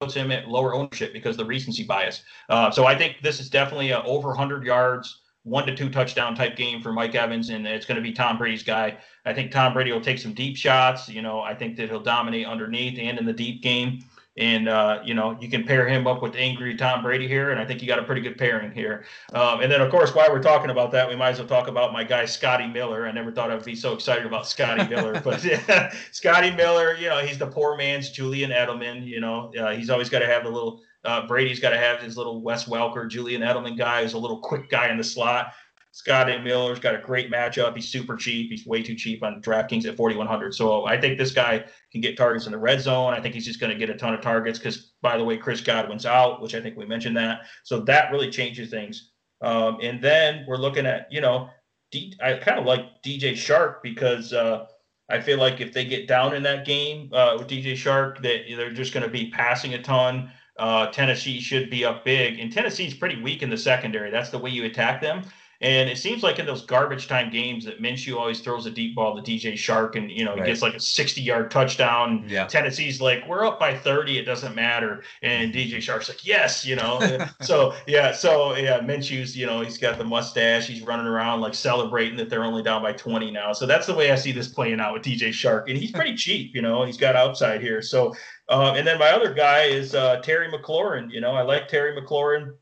[0.01, 2.23] puts him at lower ownership because of the recency bias.
[2.49, 6.35] Uh, so I think this is definitely a over 100 yards, one to two touchdown
[6.35, 8.97] type game for Mike Evans, and it's going to be Tom Brady's guy.
[9.25, 11.09] I think Tom Brady will take some deep shots.
[11.09, 14.05] You know, I think that he'll dominate underneath and in the deep game.
[14.39, 17.61] And uh, you know, you can pair him up with angry Tom Brady here, and
[17.61, 19.05] I think you got a pretty good pairing here.
[19.33, 21.67] Um, and then, of course, while we're talking about that, we might as well talk
[21.67, 23.07] about my guy Scotty Miller.
[23.07, 27.09] I never thought I'd be so excited about Scotty Miller, but yeah, Scotty Miller, you
[27.09, 29.05] know, he's the poor man's Julian Edelman.
[29.05, 32.01] You know, uh, he's always got to have a little Uh, Brady's got to have
[32.01, 35.53] his little Wes Welker, Julian Edelman guy who's a little quick guy in the slot.
[35.93, 37.75] Scotty Miller's got a great matchup.
[37.75, 38.51] He's super cheap.
[38.51, 40.55] He's way too cheap on DraftKings at 4,100.
[40.55, 43.15] So I think this guy can get targets in the red zone.
[43.15, 45.37] I think he's just going to get a ton of targets because, by the way,
[45.37, 47.41] Chris Godwin's out, which I think we mentioned that.
[47.65, 49.13] So that really changes things.
[49.41, 51.49] Um, and then we're looking at, you know,
[51.91, 54.67] D- I kind of like DJ Chark because uh,
[55.09, 58.43] I feel like if they get down in that game uh, with DJ Chark, that
[58.49, 60.31] they're just going to be passing a ton.
[60.59, 64.11] Uh, Tennessee should be up big, and Tennessee's pretty weak in the secondary.
[64.11, 65.23] That's the way you attack them.
[65.61, 68.95] And it seems like in those garbage time games that Minshew always throws a deep
[68.95, 70.47] ball to DJ Chark and, you know, he right.
[70.47, 72.25] gets like a 60 yard touchdown.
[72.29, 72.47] Yeah.
[72.47, 74.19] Tennessee's like, we're up by 30.
[74.19, 75.03] It doesn't matter.
[75.23, 77.01] And DJ Chark's like, yes, you know.
[77.43, 78.13] so, yeah.
[78.13, 80.69] So, yeah, Minshew's, you know, he's got the mustache.
[80.69, 83.53] He's running around like celebrating that they're only down by 20 now.
[83.53, 85.69] So that's the way I see this playing out with DJ Chark.
[85.69, 87.83] And he's pretty cheap, you know, he's got outside here.
[87.83, 88.15] So,
[88.49, 91.11] uh, and then my other guy is uh, Terry McLaurin.
[91.11, 92.53] You know, I like Terry McLaurin.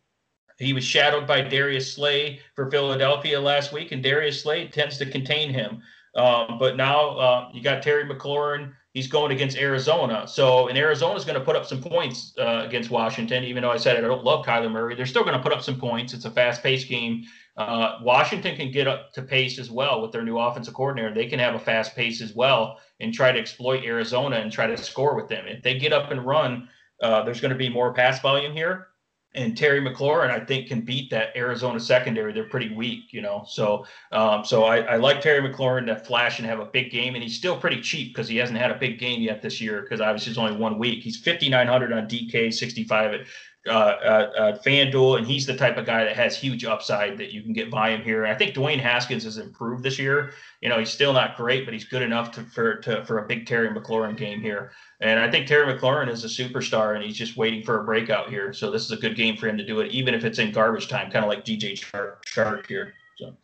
[0.58, 5.06] He was shadowed by Darius Slay for Philadelphia last week, and Darius Slay tends to
[5.06, 5.82] contain him.
[6.16, 8.72] Um, but now uh, you got Terry McLaurin.
[8.94, 10.26] He's going against Arizona.
[10.26, 13.76] So, and Arizona's going to put up some points uh, against Washington, even though I
[13.76, 14.94] said it, I don't love Kyler Murray.
[14.94, 16.14] They're still going to put up some points.
[16.14, 17.24] It's a fast paced game.
[17.58, 21.12] Uh, Washington can get up to pace as well with their new offensive coordinator.
[21.12, 24.66] They can have a fast pace as well and try to exploit Arizona and try
[24.66, 25.46] to score with them.
[25.46, 26.68] If they get up and run,
[27.02, 28.88] uh, there's going to be more pass volume here
[29.36, 32.32] and Terry McLaurin, I think, can beat that Arizona secondary.
[32.32, 33.44] They're pretty weak, you know.
[33.46, 37.14] So, um, so I, I, like Terry McLaurin to flash and have a big game,
[37.14, 39.82] and he's still pretty cheap because he hasn't had a big game yet this year
[39.82, 41.02] because obviously it's only one week.
[41.02, 43.20] He's 5,900 on DK, 65 at
[43.66, 47.32] uh, uh, uh, FanDuel, and he's the type of guy that has huge upside that
[47.32, 48.24] you can get by him here.
[48.24, 50.32] I think Dwayne Haskins has improved this year.
[50.60, 53.26] You know, he's still not great, but he's good enough to, for to, for a
[53.26, 54.72] big Terry McLaurin game here.
[55.00, 58.30] And I think Terry McLaurin is a superstar, and he's just waiting for a breakout
[58.30, 58.52] here.
[58.52, 60.52] So this is a good game for him to do it, even if it's in
[60.52, 62.94] garbage time, kind of like DJ Chark, here.
[63.18, 63.36] So.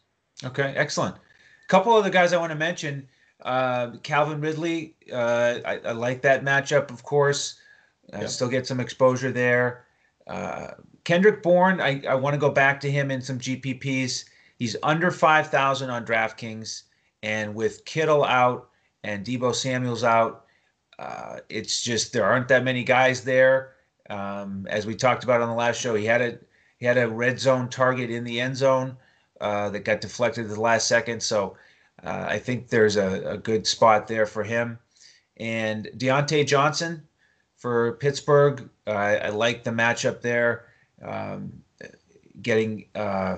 [0.44, 1.16] Okay, excellent.
[1.16, 3.08] A couple of the guys I want to mention.
[3.40, 7.58] Uh, Calvin Ridley, uh, I, I, like that matchup, of course.
[8.12, 8.26] I yeah.
[8.28, 9.84] still get some exposure there.
[10.26, 10.68] Uh,
[11.04, 14.24] Kendrick Bourne, I, I want to go back to him in some GPPs.
[14.56, 16.82] He's under 5,000 on DraftKings.
[17.22, 18.68] And with Kittle out
[19.04, 20.46] and Deebo Samuel's out,
[20.98, 23.72] uh, it's just there aren't that many guys there.
[24.10, 26.38] Um, as we talked about on the last show, he had a
[26.78, 28.96] he had a red zone target in the end zone
[29.40, 31.22] uh, that got deflected at the last second.
[31.22, 31.56] So
[32.02, 34.78] uh, I think there's a, a, good spot there for him.
[35.36, 37.06] And Diontae Johnson
[37.62, 40.64] for Pittsburgh, I like the matchup there.
[41.00, 41.62] Um,
[42.42, 43.36] getting uh,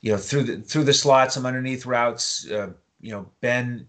[0.00, 2.50] you know through the through the slots, some underneath routes.
[2.50, 3.86] Uh, you know Ben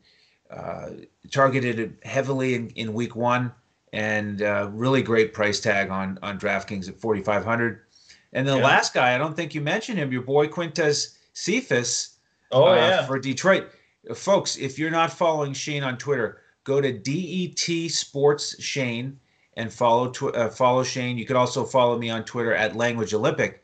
[0.51, 0.89] uh,
[1.32, 3.51] targeted heavily in, in week one
[3.93, 7.82] and uh, really great price tag on on DraftKings at 4500
[8.34, 8.64] and the yeah.
[8.64, 12.18] last guy i don't think you mentioned him your boy quintez Cephus.
[12.51, 13.70] oh uh, yeah for detroit
[14.14, 19.18] folks if you're not following shane on twitter go to det sports shane
[19.58, 21.18] and follow tw- uh, follow shane.
[21.18, 23.64] You could also follow me on twitter at language olympic.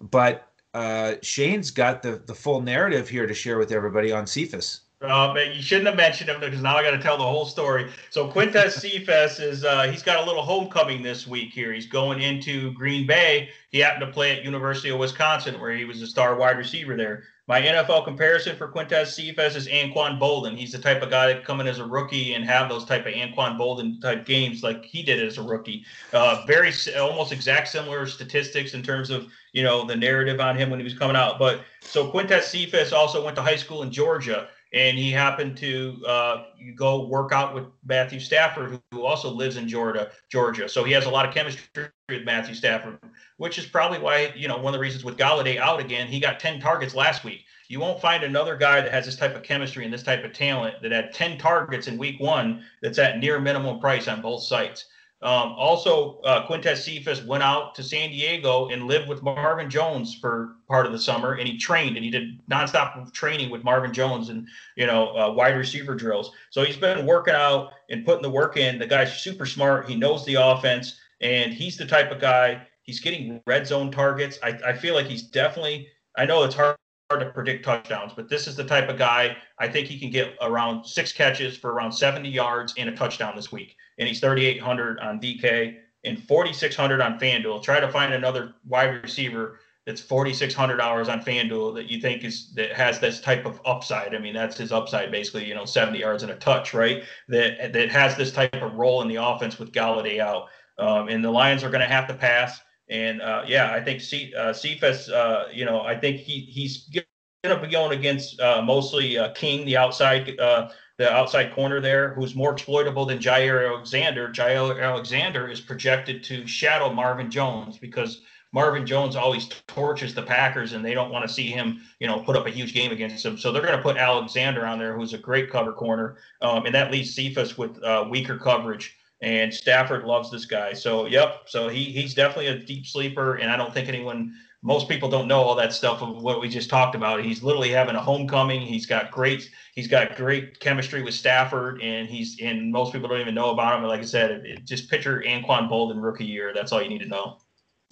[0.00, 4.82] But uh, shane's got the the full narrative here to share with everybody on cephus
[5.00, 7.44] uh, but you shouldn't have mentioned him because now I got to tell the whole
[7.44, 7.88] story.
[8.10, 11.72] So Quintez Cephus is uh, he's got a little homecoming this week here.
[11.72, 13.50] He's going into Green Bay.
[13.70, 16.96] He happened to play at University of Wisconsin where he was a star wide receiver
[16.96, 17.24] there.
[17.46, 20.54] My NFL comparison for Quintez Cephus is Anquan Boldin.
[20.54, 23.06] He's the type of guy that come in as a rookie and have those type
[23.06, 25.84] of Anquan Boldin type games like he did as a rookie.
[26.12, 30.68] Uh, very almost exact similar statistics in terms of you know the narrative on him
[30.68, 31.38] when he was coming out.
[31.38, 35.96] But so Quintez Cephus also went to high school in Georgia and he happened to
[36.06, 36.44] uh,
[36.76, 40.10] go work out with Matthew Stafford, who also lives in Georgia.
[40.30, 42.98] Georgia, so he has a lot of chemistry with Matthew Stafford,
[43.38, 46.20] which is probably why you know one of the reasons with Golladay out again, he
[46.20, 47.44] got ten targets last week.
[47.68, 50.32] You won't find another guy that has this type of chemistry and this type of
[50.32, 54.42] talent that had ten targets in week one that's at near minimum price on both
[54.42, 54.86] sites.
[55.20, 60.14] Um, also, uh, Quintez Cephus went out to San Diego and lived with Marvin Jones
[60.14, 63.92] for part of the summer, and he trained and he did nonstop training with Marvin
[63.92, 64.46] Jones and
[64.76, 66.30] you know uh, wide receiver drills.
[66.50, 68.78] So he's been working out and putting the work in.
[68.78, 69.88] The guy's super smart.
[69.88, 72.66] He knows the offense, and he's the type of guy.
[72.82, 74.38] He's getting red zone targets.
[74.42, 75.88] I, I feel like he's definitely.
[76.16, 76.76] I know it's hard
[77.10, 80.10] hard to predict touchdowns, but this is the type of guy I think he can
[80.10, 84.20] get around six catches for around 70 yards and a touchdown this week and he's
[84.20, 87.62] 3,800 on DK and 4,600 on FanDuel.
[87.62, 92.72] Try to find another wide receiver that's $4,600 on FanDuel that you think is that
[92.72, 94.14] has this type of upside.
[94.14, 97.04] I mean, that's his upside, basically, you know, 70 yards and a touch, right?
[97.28, 100.48] That that has this type of role in the offense with Golladay out.
[100.78, 102.60] um, and the Lions are going to have to pass.
[102.90, 106.88] And uh, yeah, I think C- uh, Cephus, uh, you know, I think he he's
[106.88, 111.80] going to be going against uh, mostly uh, King, the outside uh, the outside corner
[111.80, 114.28] there, who's more exploitable than Jaire Alexander.
[114.28, 118.22] Jaire Alexander is projected to shadow Marvin Jones because
[118.52, 122.20] Marvin Jones always torches the Packers, and they don't want to see him, you know,
[122.20, 123.36] put up a huge game against them.
[123.36, 126.74] So they're going to put Alexander on there, who's a great cover corner, um, and
[126.74, 127.78] that leaves Cephus with
[128.08, 128.96] weaker coverage.
[129.20, 130.72] And Stafford loves this guy.
[130.72, 134.88] So yep, so he he's definitely a deep sleeper, and I don't think anyone most
[134.88, 137.22] people don't know all that stuff of what we just talked about.
[137.22, 138.60] He's literally having a homecoming.
[138.60, 143.20] He's got great he's got great chemistry with Stafford, and he's and most people don't
[143.20, 143.80] even know about him.
[143.80, 146.52] And like I said, it, it, just picture Anquan Boldin rookie year.
[146.54, 147.38] That's all you need to know.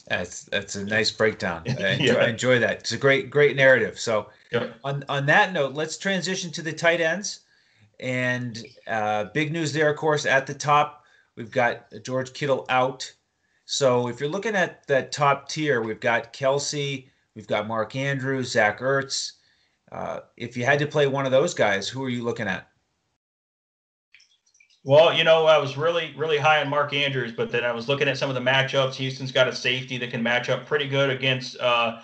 [0.09, 1.62] That's that's a nice breakdown.
[1.68, 2.14] I enjoy, yeah.
[2.14, 2.81] I enjoy that.
[2.81, 3.99] It's a great great narrative.
[3.99, 4.74] So yep.
[4.85, 7.41] on on that note, let's transition to the tight ends.
[7.99, 11.05] And uh, big news there, of course, at the top,
[11.37, 13.11] we've got George Kittle out.
[13.64, 18.51] So if you're looking at that top tier, we've got Kelce, we've got Mark Andrews,
[18.51, 19.32] Zach Ertz.
[19.93, 22.68] Uh, if you had to play one of those guys, who are you looking at?
[24.84, 27.89] Well, you know, I was really, really high on Mark Andrews, but then I was
[27.89, 28.95] looking at some of the matchups.
[28.95, 32.03] Houston's got a safety that can match up pretty good against uh,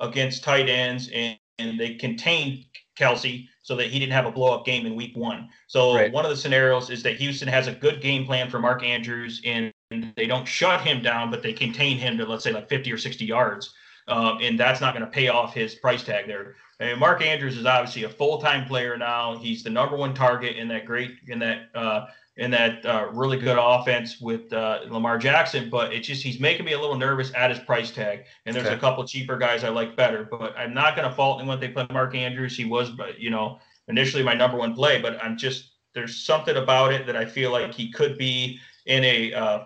[0.00, 2.64] against tight ends, and, and they contain
[2.98, 5.46] Kelce so that he didn't have a blow up game in week one.
[5.66, 6.10] So right.
[6.10, 9.42] one of the scenarios is that Houston has a good game plan for Mark Andrews,
[9.44, 9.70] and
[10.16, 12.96] they don't shut him down, but they contain him to let's say like 50 or
[12.96, 13.74] 60 yards,
[14.08, 16.56] um, and that's not going to pay off his price tag there.
[16.80, 19.36] And Mark Andrews is obviously a full-time player now.
[19.36, 22.06] He's the number one target in that great in that uh,
[22.38, 25.68] in that uh, really good offense with uh, Lamar Jackson.
[25.68, 28.24] But it's just he's making me a little nervous at his price tag.
[28.46, 28.76] And there's okay.
[28.76, 30.24] a couple cheaper guys I like better.
[30.24, 32.56] But I'm not going to fault him when they play Mark Andrews.
[32.56, 33.58] He was, but you know,
[33.88, 35.02] initially my number one play.
[35.02, 39.04] But I'm just there's something about it that I feel like he could be in
[39.04, 39.64] a uh,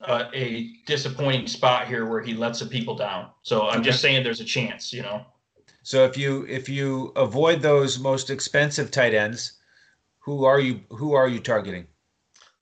[0.00, 3.30] uh, a disappointing spot here where he lets the people down.
[3.42, 3.90] So I'm okay.
[3.90, 5.24] just saying there's a chance, you know.
[5.82, 9.52] So if you if you avoid those most expensive tight ends,
[10.18, 11.86] who are you who are you targeting?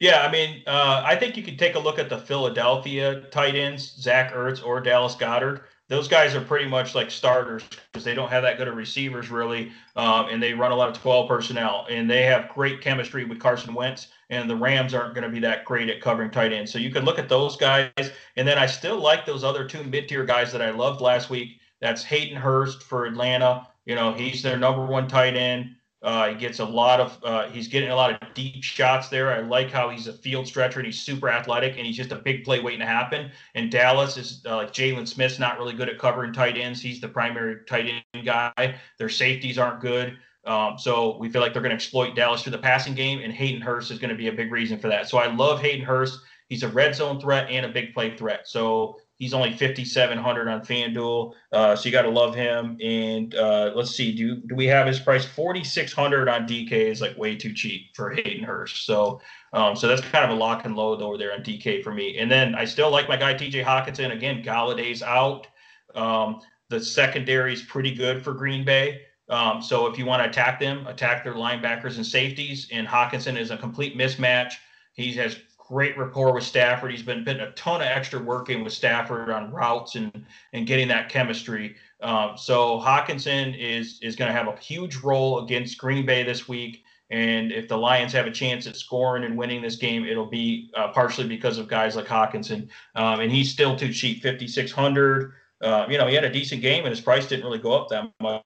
[0.04, 3.54] Yeah, I mean, uh, I think you could take a look at the Philadelphia tight
[3.54, 5.62] ends, Zach Ertz or Dallas Goedert.
[5.88, 9.30] Those guys are pretty much like starters because they don't have that good of receivers
[9.30, 13.24] really, um, and they run a lot of 12 personnel, and they have great chemistry
[13.24, 14.08] with Carson Wentz.
[14.28, 16.90] And the Rams aren't going to be that great at covering tight ends, so you
[16.90, 17.90] could look at those guys.
[18.36, 21.60] And then I still like those other two mid-tier guys that I loved last week.
[21.80, 23.66] That's Hayden Hurst for Atlanta.
[23.86, 25.76] You know, he's their number one tight end.
[26.04, 29.32] Uh, he gets a lot of, uh, he's getting a lot of deep shots there.
[29.32, 32.16] I like how he's a field stretcher and he's super athletic and he's just a
[32.16, 33.30] big play waiting to happen.
[33.54, 36.82] And Dallas is uh, like Jaylon Smith's not really good at covering tight ends.
[36.82, 38.74] He's the primary tight end guy.
[38.98, 40.18] Their safeties aren't good.
[40.46, 43.32] Um, so we feel like they're going to exploit Dallas through the passing game, and
[43.32, 45.08] Hayden Hurst is going to be a big reason for that.
[45.08, 46.20] So I love Hayden Hurst.
[46.48, 48.46] He's a red zone threat and a big play threat.
[48.46, 52.76] So He's only 5,700 on FanDuel, uh, so you got to love him.
[52.82, 55.24] And uh, let's see, do do we have his price?
[55.24, 58.86] 4,600 on DK is like way too cheap for Hayden Hurst.
[58.86, 59.20] So,
[59.52, 62.18] um, so that's kind of a lock and load over there on DK for me.
[62.18, 64.12] And then I still like my guy TJ Hockenson.
[64.12, 65.46] Again, Golladay's out.
[65.94, 69.02] Um, the secondary is pretty good for Green Bay.
[69.28, 72.68] Um, so if you want to attack them, attack their linebackers and safeties.
[72.72, 74.54] And Hockenson is a complete mismatch.
[74.92, 75.36] He has
[75.66, 76.90] great rapport with Stafford.
[76.90, 80.66] He's been putting a ton of extra work in with Stafford on routes and and
[80.66, 81.76] getting that chemistry.
[82.02, 86.48] Um, so Hockenson is is going to have a huge role against Green Bay this
[86.48, 86.84] week.
[87.10, 90.70] And if the Lions have a chance at scoring and winning this game, it'll be
[90.74, 92.68] uh, partially because of guys like Hockenson.
[92.94, 95.32] Um, and he's still too cheap, 5,600.
[95.60, 97.88] Uh, you know, he had a decent game and his price didn't really go up
[97.90, 98.42] that much.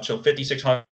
[0.00, 0.84] So 5,600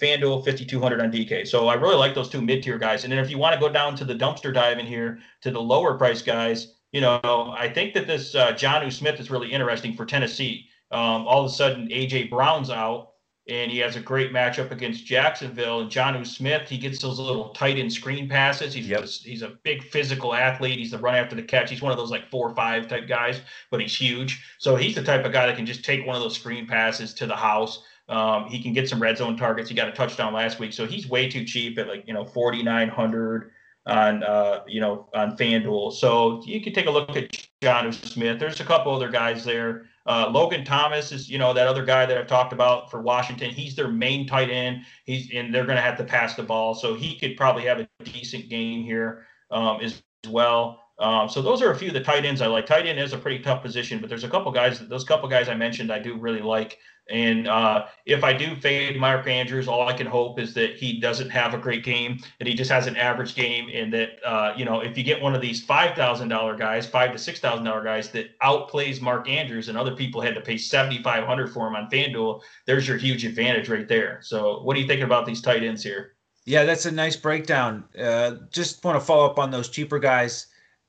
[0.00, 1.46] FanDuel 5200 on DK.
[1.46, 3.04] So I really like those two mid tier guys.
[3.04, 5.50] And then if you want to go down to the dumpster dive in here to
[5.50, 9.52] the lower price guys, you know, I think that this uh, Jonnu Smith is really
[9.52, 10.68] interesting for Tennessee.
[10.90, 13.10] Um, all of a sudden, AJ Brown's out,
[13.48, 15.80] and he has a great matchup against Jacksonville.
[15.80, 18.74] And Jonnu Smith, he gets those little tight end screen passes.
[18.74, 19.04] He's yep.
[19.04, 20.78] he's a big physical athlete.
[20.78, 21.70] He's the run after the catch.
[21.70, 23.40] He's one of those like four or five type guys,
[23.70, 24.42] but he's huge.
[24.58, 27.14] So he's the type of guy that can just take one of those screen passes
[27.14, 27.82] to the house.
[28.08, 29.68] Um, he can get some red zone targets.
[29.68, 32.24] He got a touchdown last week, so he's way too cheap at like you know
[32.24, 33.50] forty nine hundred
[33.86, 35.92] on uh, you know on FanDuel.
[35.92, 37.30] So you can take a look at
[37.62, 38.38] Jonnu Smith.
[38.38, 39.86] There's a couple other guys there.
[40.06, 43.50] Uh, Logan Thomas is you know that other guy that I've talked about for Washington.
[43.50, 44.84] He's their main tight end.
[45.04, 47.80] He's and they're going to have to pass the ball, so he could probably have
[47.80, 50.82] a decent game here um, as well.
[50.98, 52.66] Um, so those are a few of the tight ends I like.
[52.66, 54.78] Tight end is a pretty tough position, but there's a couple guys.
[54.78, 56.78] Those couple guys I mentioned, I do really like.
[57.08, 60.98] And uh, if I do fade Mark Andrews, all I can hope is that he
[60.98, 64.52] doesn't have a great game, that he just has an average game, and that uh,
[64.56, 67.38] you know if you get one of these five thousand dollar guys, five to six
[67.38, 71.24] thousand dollar guys that outplays Mark Andrews, and other people had to pay seventy five
[71.24, 74.18] hundred for him on FanDuel, there's your huge advantage right there.
[74.22, 76.16] So what are you thinking about these tight ends here?
[76.44, 77.84] Yeah, that's a nice breakdown.
[77.98, 80.46] Uh, just want to follow up on those cheaper guys.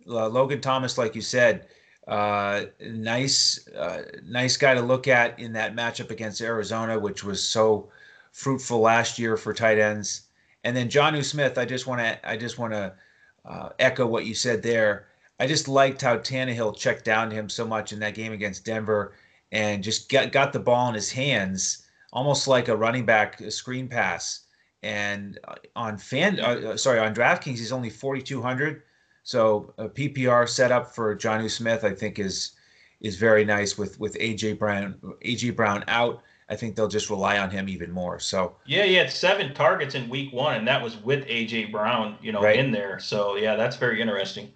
[0.07, 1.67] Uh, Logan Thomas, like you said,
[2.07, 7.43] uh, nice, uh, nice guy to look at in that matchup against Arizona, which was
[7.43, 7.89] so
[8.31, 10.21] fruitful last year for tight ends.
[10.63, 12.93] And then Jonnu Smith, I just want to, I just want to
[13.45, 15.07] uh, echo what you said there.
[15.39, 18.65] I just liked how Tannehill checked down to him so much in that game against
[18.65, 19.13] Denver,
[19.51, 23.87] and just got got the ball in his hands, almost like a running back screen
[23.87, 24.45] pass.
[24.81, 28.83] And uh, on fan, uh, sorry, on DraftKings, he's only 4,200
[29.27, 32.53] so a PPR setup for Jonnu Smith, I think, is
[33.01, 36.23] is very nice with with AJ Brown AJ Brown out.
[36.47, 38.21] I think they'll just rely on him even more.
[38.21, 42.15] So yeah, he had seven targets in week one, and that was with AJ Brown,
[42.21, 42.57] you know, right.
[42.57, 42.99] in there.
[42.99, 44.49] So yeah, that's very interesting.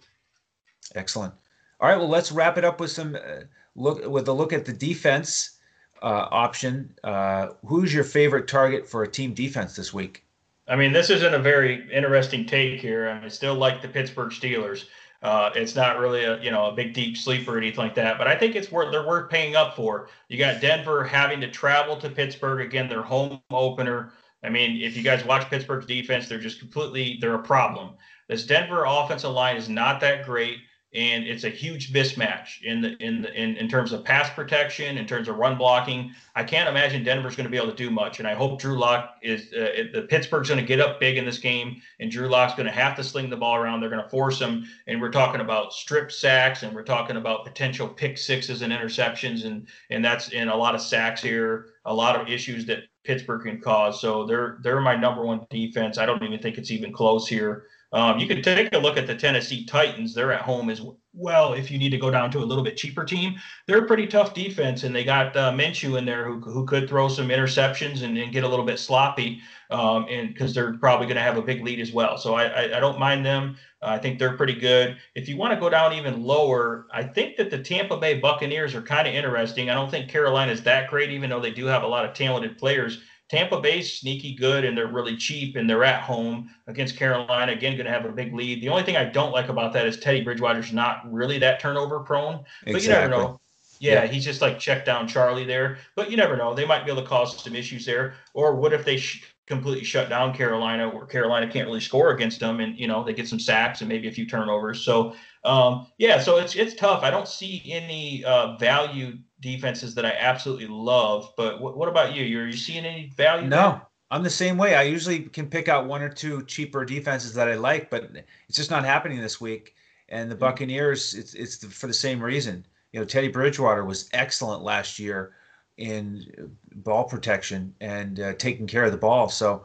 [0.96, 1.34] Excellent.
[1.82, 3.42] All right, well, let's wrap it up with some uh,
[3.76, 5.58] look with a look at the defense
[6.02, 6.96] uh, option.
[7.04, 10.24] Uh, who's your favorite target for a team defense this week?
[10.72, 13.10] I mean, this isn't a very interesting take here.
[13.10, 14.86] I, mean, still like the Pittsburgh Steelers.
[15.22, 18.18] Uh, it's not really a you know a big deep sleeper or anything like that,
[18.18, 20.08] but I think it's worth they're worth paying up for.
[20.30, 24.14] You got Denver having to travel to Pittsburgh again, their home opener.
[24.46, 27.96] I mean, if you guys watch Pittsburgh's defense, they're just completely they're a problem.
[28.30, 30.60] This Denver offensive line is not that great
[30.94, 34.98] and it's a huge mismatch in the in the in, in terms of pass protection,
[34.98, 36.14] in terms of run blocking.
[36.36, 38.78] I can't imagine Denver's going to be able to do much, and I hope Drew
[38.78, 42.28] Lock is uh, the Pittsburgh's going to get up big in this game, and Drew
[42.28, 43.80] Lock's going to have to sling the ball around.
[43.80, 47.46] They're going to force him, and we're talking about strip sacks, and we're talking about
[47.46, 51.94] potential pick sixes and interceptions, and and that's in a lot of sacks here, a
[51.94, 54.02] lot of issues that Pittsburgh can cause.
[54.02, 55.98] So they're they're my number one defense.
[55.98, 57.64] I don't even think it's even close here.
[57.94, 60.14] Um, you can take a look at the Tennessee Titans.
[60.14, 60.82] They're at home as
[61.14, 61.54] well.
[61.54, 63.36] If you need to go down to a little bit cheaper team,
[63.68, 66.88] they're a pretty tough defense, and they got uh, Minshew in there who, who could
[66.88, 71.06] throw some interceptions and, and get a little bit sloppy, um, and because they're probably
[71.06, 72.18] going to have a big lead as well.
[72.18, 73.58] So I, I, I don't mind them.
[73.82, 74.98] Uh, I think they're pretty good.
[75.16, 78.74] If you want to go down even lower, I think that the Tampa Bay Buccaneers
[78.74, 79.70] are kind of interesting.
[79.70, 82.14] I don't think Carolina is that great, even though they do have a lot of
[82.14, 83.02] talented players.
[83.32, 87.54] Tampa Bay's sneaky good and they're really cheap and they're at home against Carolina.
[87.54, 88.62] Again, going to have a big lead.
[88.62, 92.02] The only thing I don't like about that is Teddy Bridgewater's not really that turnover
[92.02, 92.74] prone, exactly.
[92.74, 93.42] but you never know.
[93.80, 96.54] Yeah, yeah, he's just like check down Charlie there, but you never know.
[96.54, 98.16] They might be able to cause some issues there.
[98.34, 102.42] Or what if they sh- completely shut down Carolina, where Carolina can't really score against
[102.42, 104.84] them, and you know they get some sacks and maybe a few turnovers.
[104.84, 105.16] So
[105.46, 107.02] um, yeah, so it's it's tough.
[107.02, 111.34] I don't see any uh, value defenses that I absolutely love.
[111.36, 112.40] But what, what about you?
[112.40, 113.48] Are you seeing any value?
[113.48, 113.82] No, there?
[114.12, 114.76] I'm the same way.
[114.76, 118.12] I usually can pick out one or two cheaper defenses that I like, but
[118.48, 119.76] it's just not happening this week.
[120.10, 120.42] And the hmm.
[120.42, 122.66] Buccaneers, it's it's the, for the same reason.
[122.92, 125.34] You know, Teddy Bridgewater was excellent last year
[125.78, 129.30] in ball protection and uh, taking care of the ball.
[129.30, 129.64] So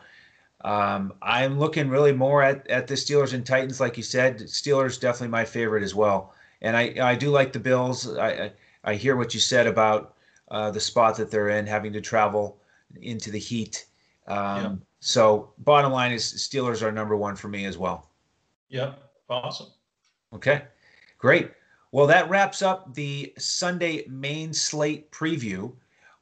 [0.63, 4.39] um, I'm looking really more at, at the Steelers and Titans, like you said.
[4.39, 6.35] Steelers definitely my favorite as well.
[6.63, 8.17] And I, I do like the Bills.
[8.17, 8.53] I, I
[8.95, 10.15] hear what you said about
[10.51, 12.61] uh, the spot that they're in, having to travel
[13.03, 13.87] into the heat.
[14.27, 14.73] Um, yep.
[15.01, 18.11] So, bottom line is Steelers are number one for me as well.
[18.69, 19.03] Yep.
[19.29, 19.69] Awesome.
[20.33, 20.63] Okay.
[21.19, 21.51] Great.
[21.93, 25.73] Well, that wraps up the Sunday main slate preview.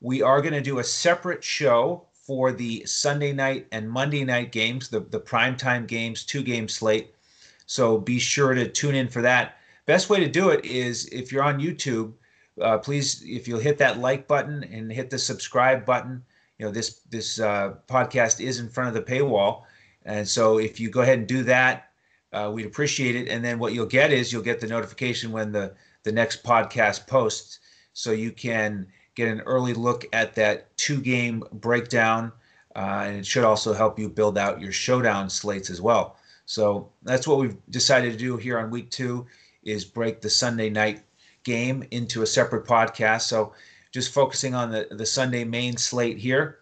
[0.00, 4.52] We are going to do a separate show for the Sunday night and Monday night
[4.52, 7.14] games, the, the primetime games, two game slate.
[7.66, 9.58] So be sure to tune in for that.
[9.86, 12.12] Best way to do it is if you're on YouTube,
[12.60, 16.22] uh, please, if you'll hit that like button and hit the subscribe button,
[16.58, 19.62] you know this this uh, podcast is in front of the paywall,
[20.04, 21.90] and so if you go ahead and do that,
[22.32, 23.28] uh, we'd appreciate it.
[23.28, 25.74] And then what you'll get is you'll get the notification when the
[26.04, 27.58] the next podcast posts,
[27.92, 32.32] so you can get an early look at that two game breakdown,
[32.76, 36.16] uh, and it should also help you build out your showdown slates as well.
[36.46, 39.26] So that's what we've decided to do here on week two
[39.62, 41.02] is break the Sunday night
[41.44, 43.22] game into a separate podcast.
[43.22, 43.52] So
[43.92, 46.58] just focusing on the, the Sunday main slate here.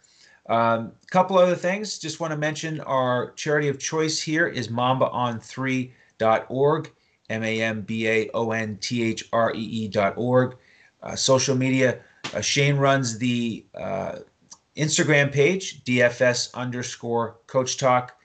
[0.46, 1.98] A um, couple other things.
[1.98, 6.90] Just want to mention our charity of choice here is mambaon3.org,
[7.30, 10.56] M A M B A O N T H R E E.org.
[11.02, 12.00] Uh, social media.
[12.34, 14.18] Uh, Shane runs the uh,
[14.76, 18.16] Instagram page, DFS underscore coach talk.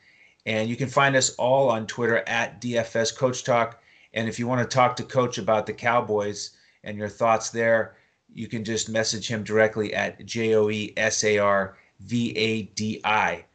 [0.46, 3.82] And you can find us all on Twitter at DFS coach talk.
[4.18, 7.98] And if you want to talk to Coach about the Cowboys and your thoughts there,
[8.34, 12.64] you can just message him directly at J O E S A R V A
[12.64, 13.46] D I.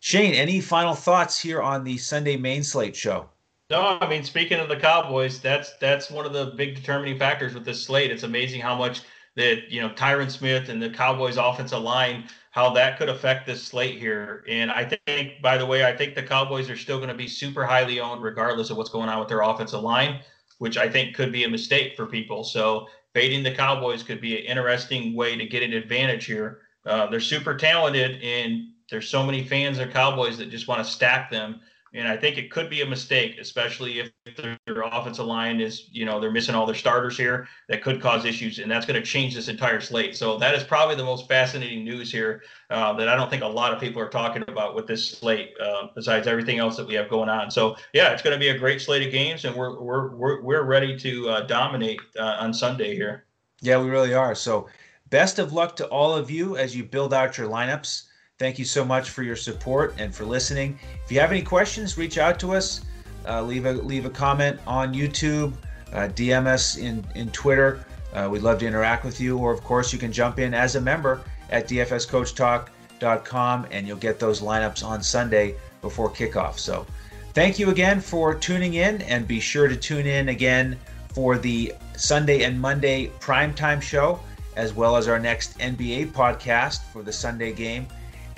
[0.00, 3.28] Shane, any final thoughts here on the Sunday main slate show?
[3.68, 7.52] No, I mean speaking of the Cowboys, that's that's one of the big determining factors
[7.52, 8.10] with this slate.
[8.10, 9.02] It's amazing how much
[9.38, 13.62] that you know Tyron Smith and the Cowboys offensive line how that could affect this
[13.62, 14.44] slate here.
[14.48, 17.28] And I think, by the way, I think the Cowboys are still going to be
[17.28, 20.20] super highly owned regardless of what's going on with their offensive line,
[20.58, 22.42] which I think could be a mistake for people.
[22.42, 26.62] So fading the Cowboys could be an interesting way to get an advantage here.
[26.84, 30.90] Uh, they're super talented, and there's so many fans of Cowboys that just want to
[30.90, 31.60] stack them.
[31.94, 35.88] And I think it could be a mistake, especially if their, their offensive line is,
[35.90, 37.48] you know, they're missing all their starters here.
[37.68, 40.16] That could cause issues, and that's going to change this entire slate.
[40.16, 43.46] So that is probably the most fascinating news here uh, that I don't think a
[43.46, 46.94] lot of people are talking about with this slate, uh, besides everything else that we
[46.94, 47.50] have going on.
[47.50, 50.42] So yeah, it's going to be a great slate of games, and we're we're we're,
[50.42, 53.24] we're ready to uh, dominate uh, on Sunday here.
[53.60, 54.34] Yeah, we really are.
[54.34, 54.68] So
[55.10, 58.07] best of luck to all of you as you build out your lineups.
[58.38, 60.78] Thank you so much for your support and for listening.
[61.04, 62.82] If you have any questions, reach out to us.
[63.26, 65.54] Uh, leave a leave a comment on YouTube,
[65.92, 67.84] uh, DM us in in Twitter.
[68.14, 70.76] Uh, we'd love to interact with you, or of course, you can jump in as
[70.76, 71.20] a member
[71.50, 76.60] at dfscoachtalk.com, and you'll get those lineups on Sunday before kickoff.
[76.60, 76.86] So,
[77.34, 80.78] thank you again for tuning in, and be sure to tune in again
[81.12, 84.20] for the Sunday and Monday primetime show,
[84.54, 87.88] as well as our next NBA podcast for the Sunday game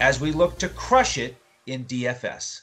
[0.01, 1.37] as we look to crush it
[1.67, 2.63] in DFS.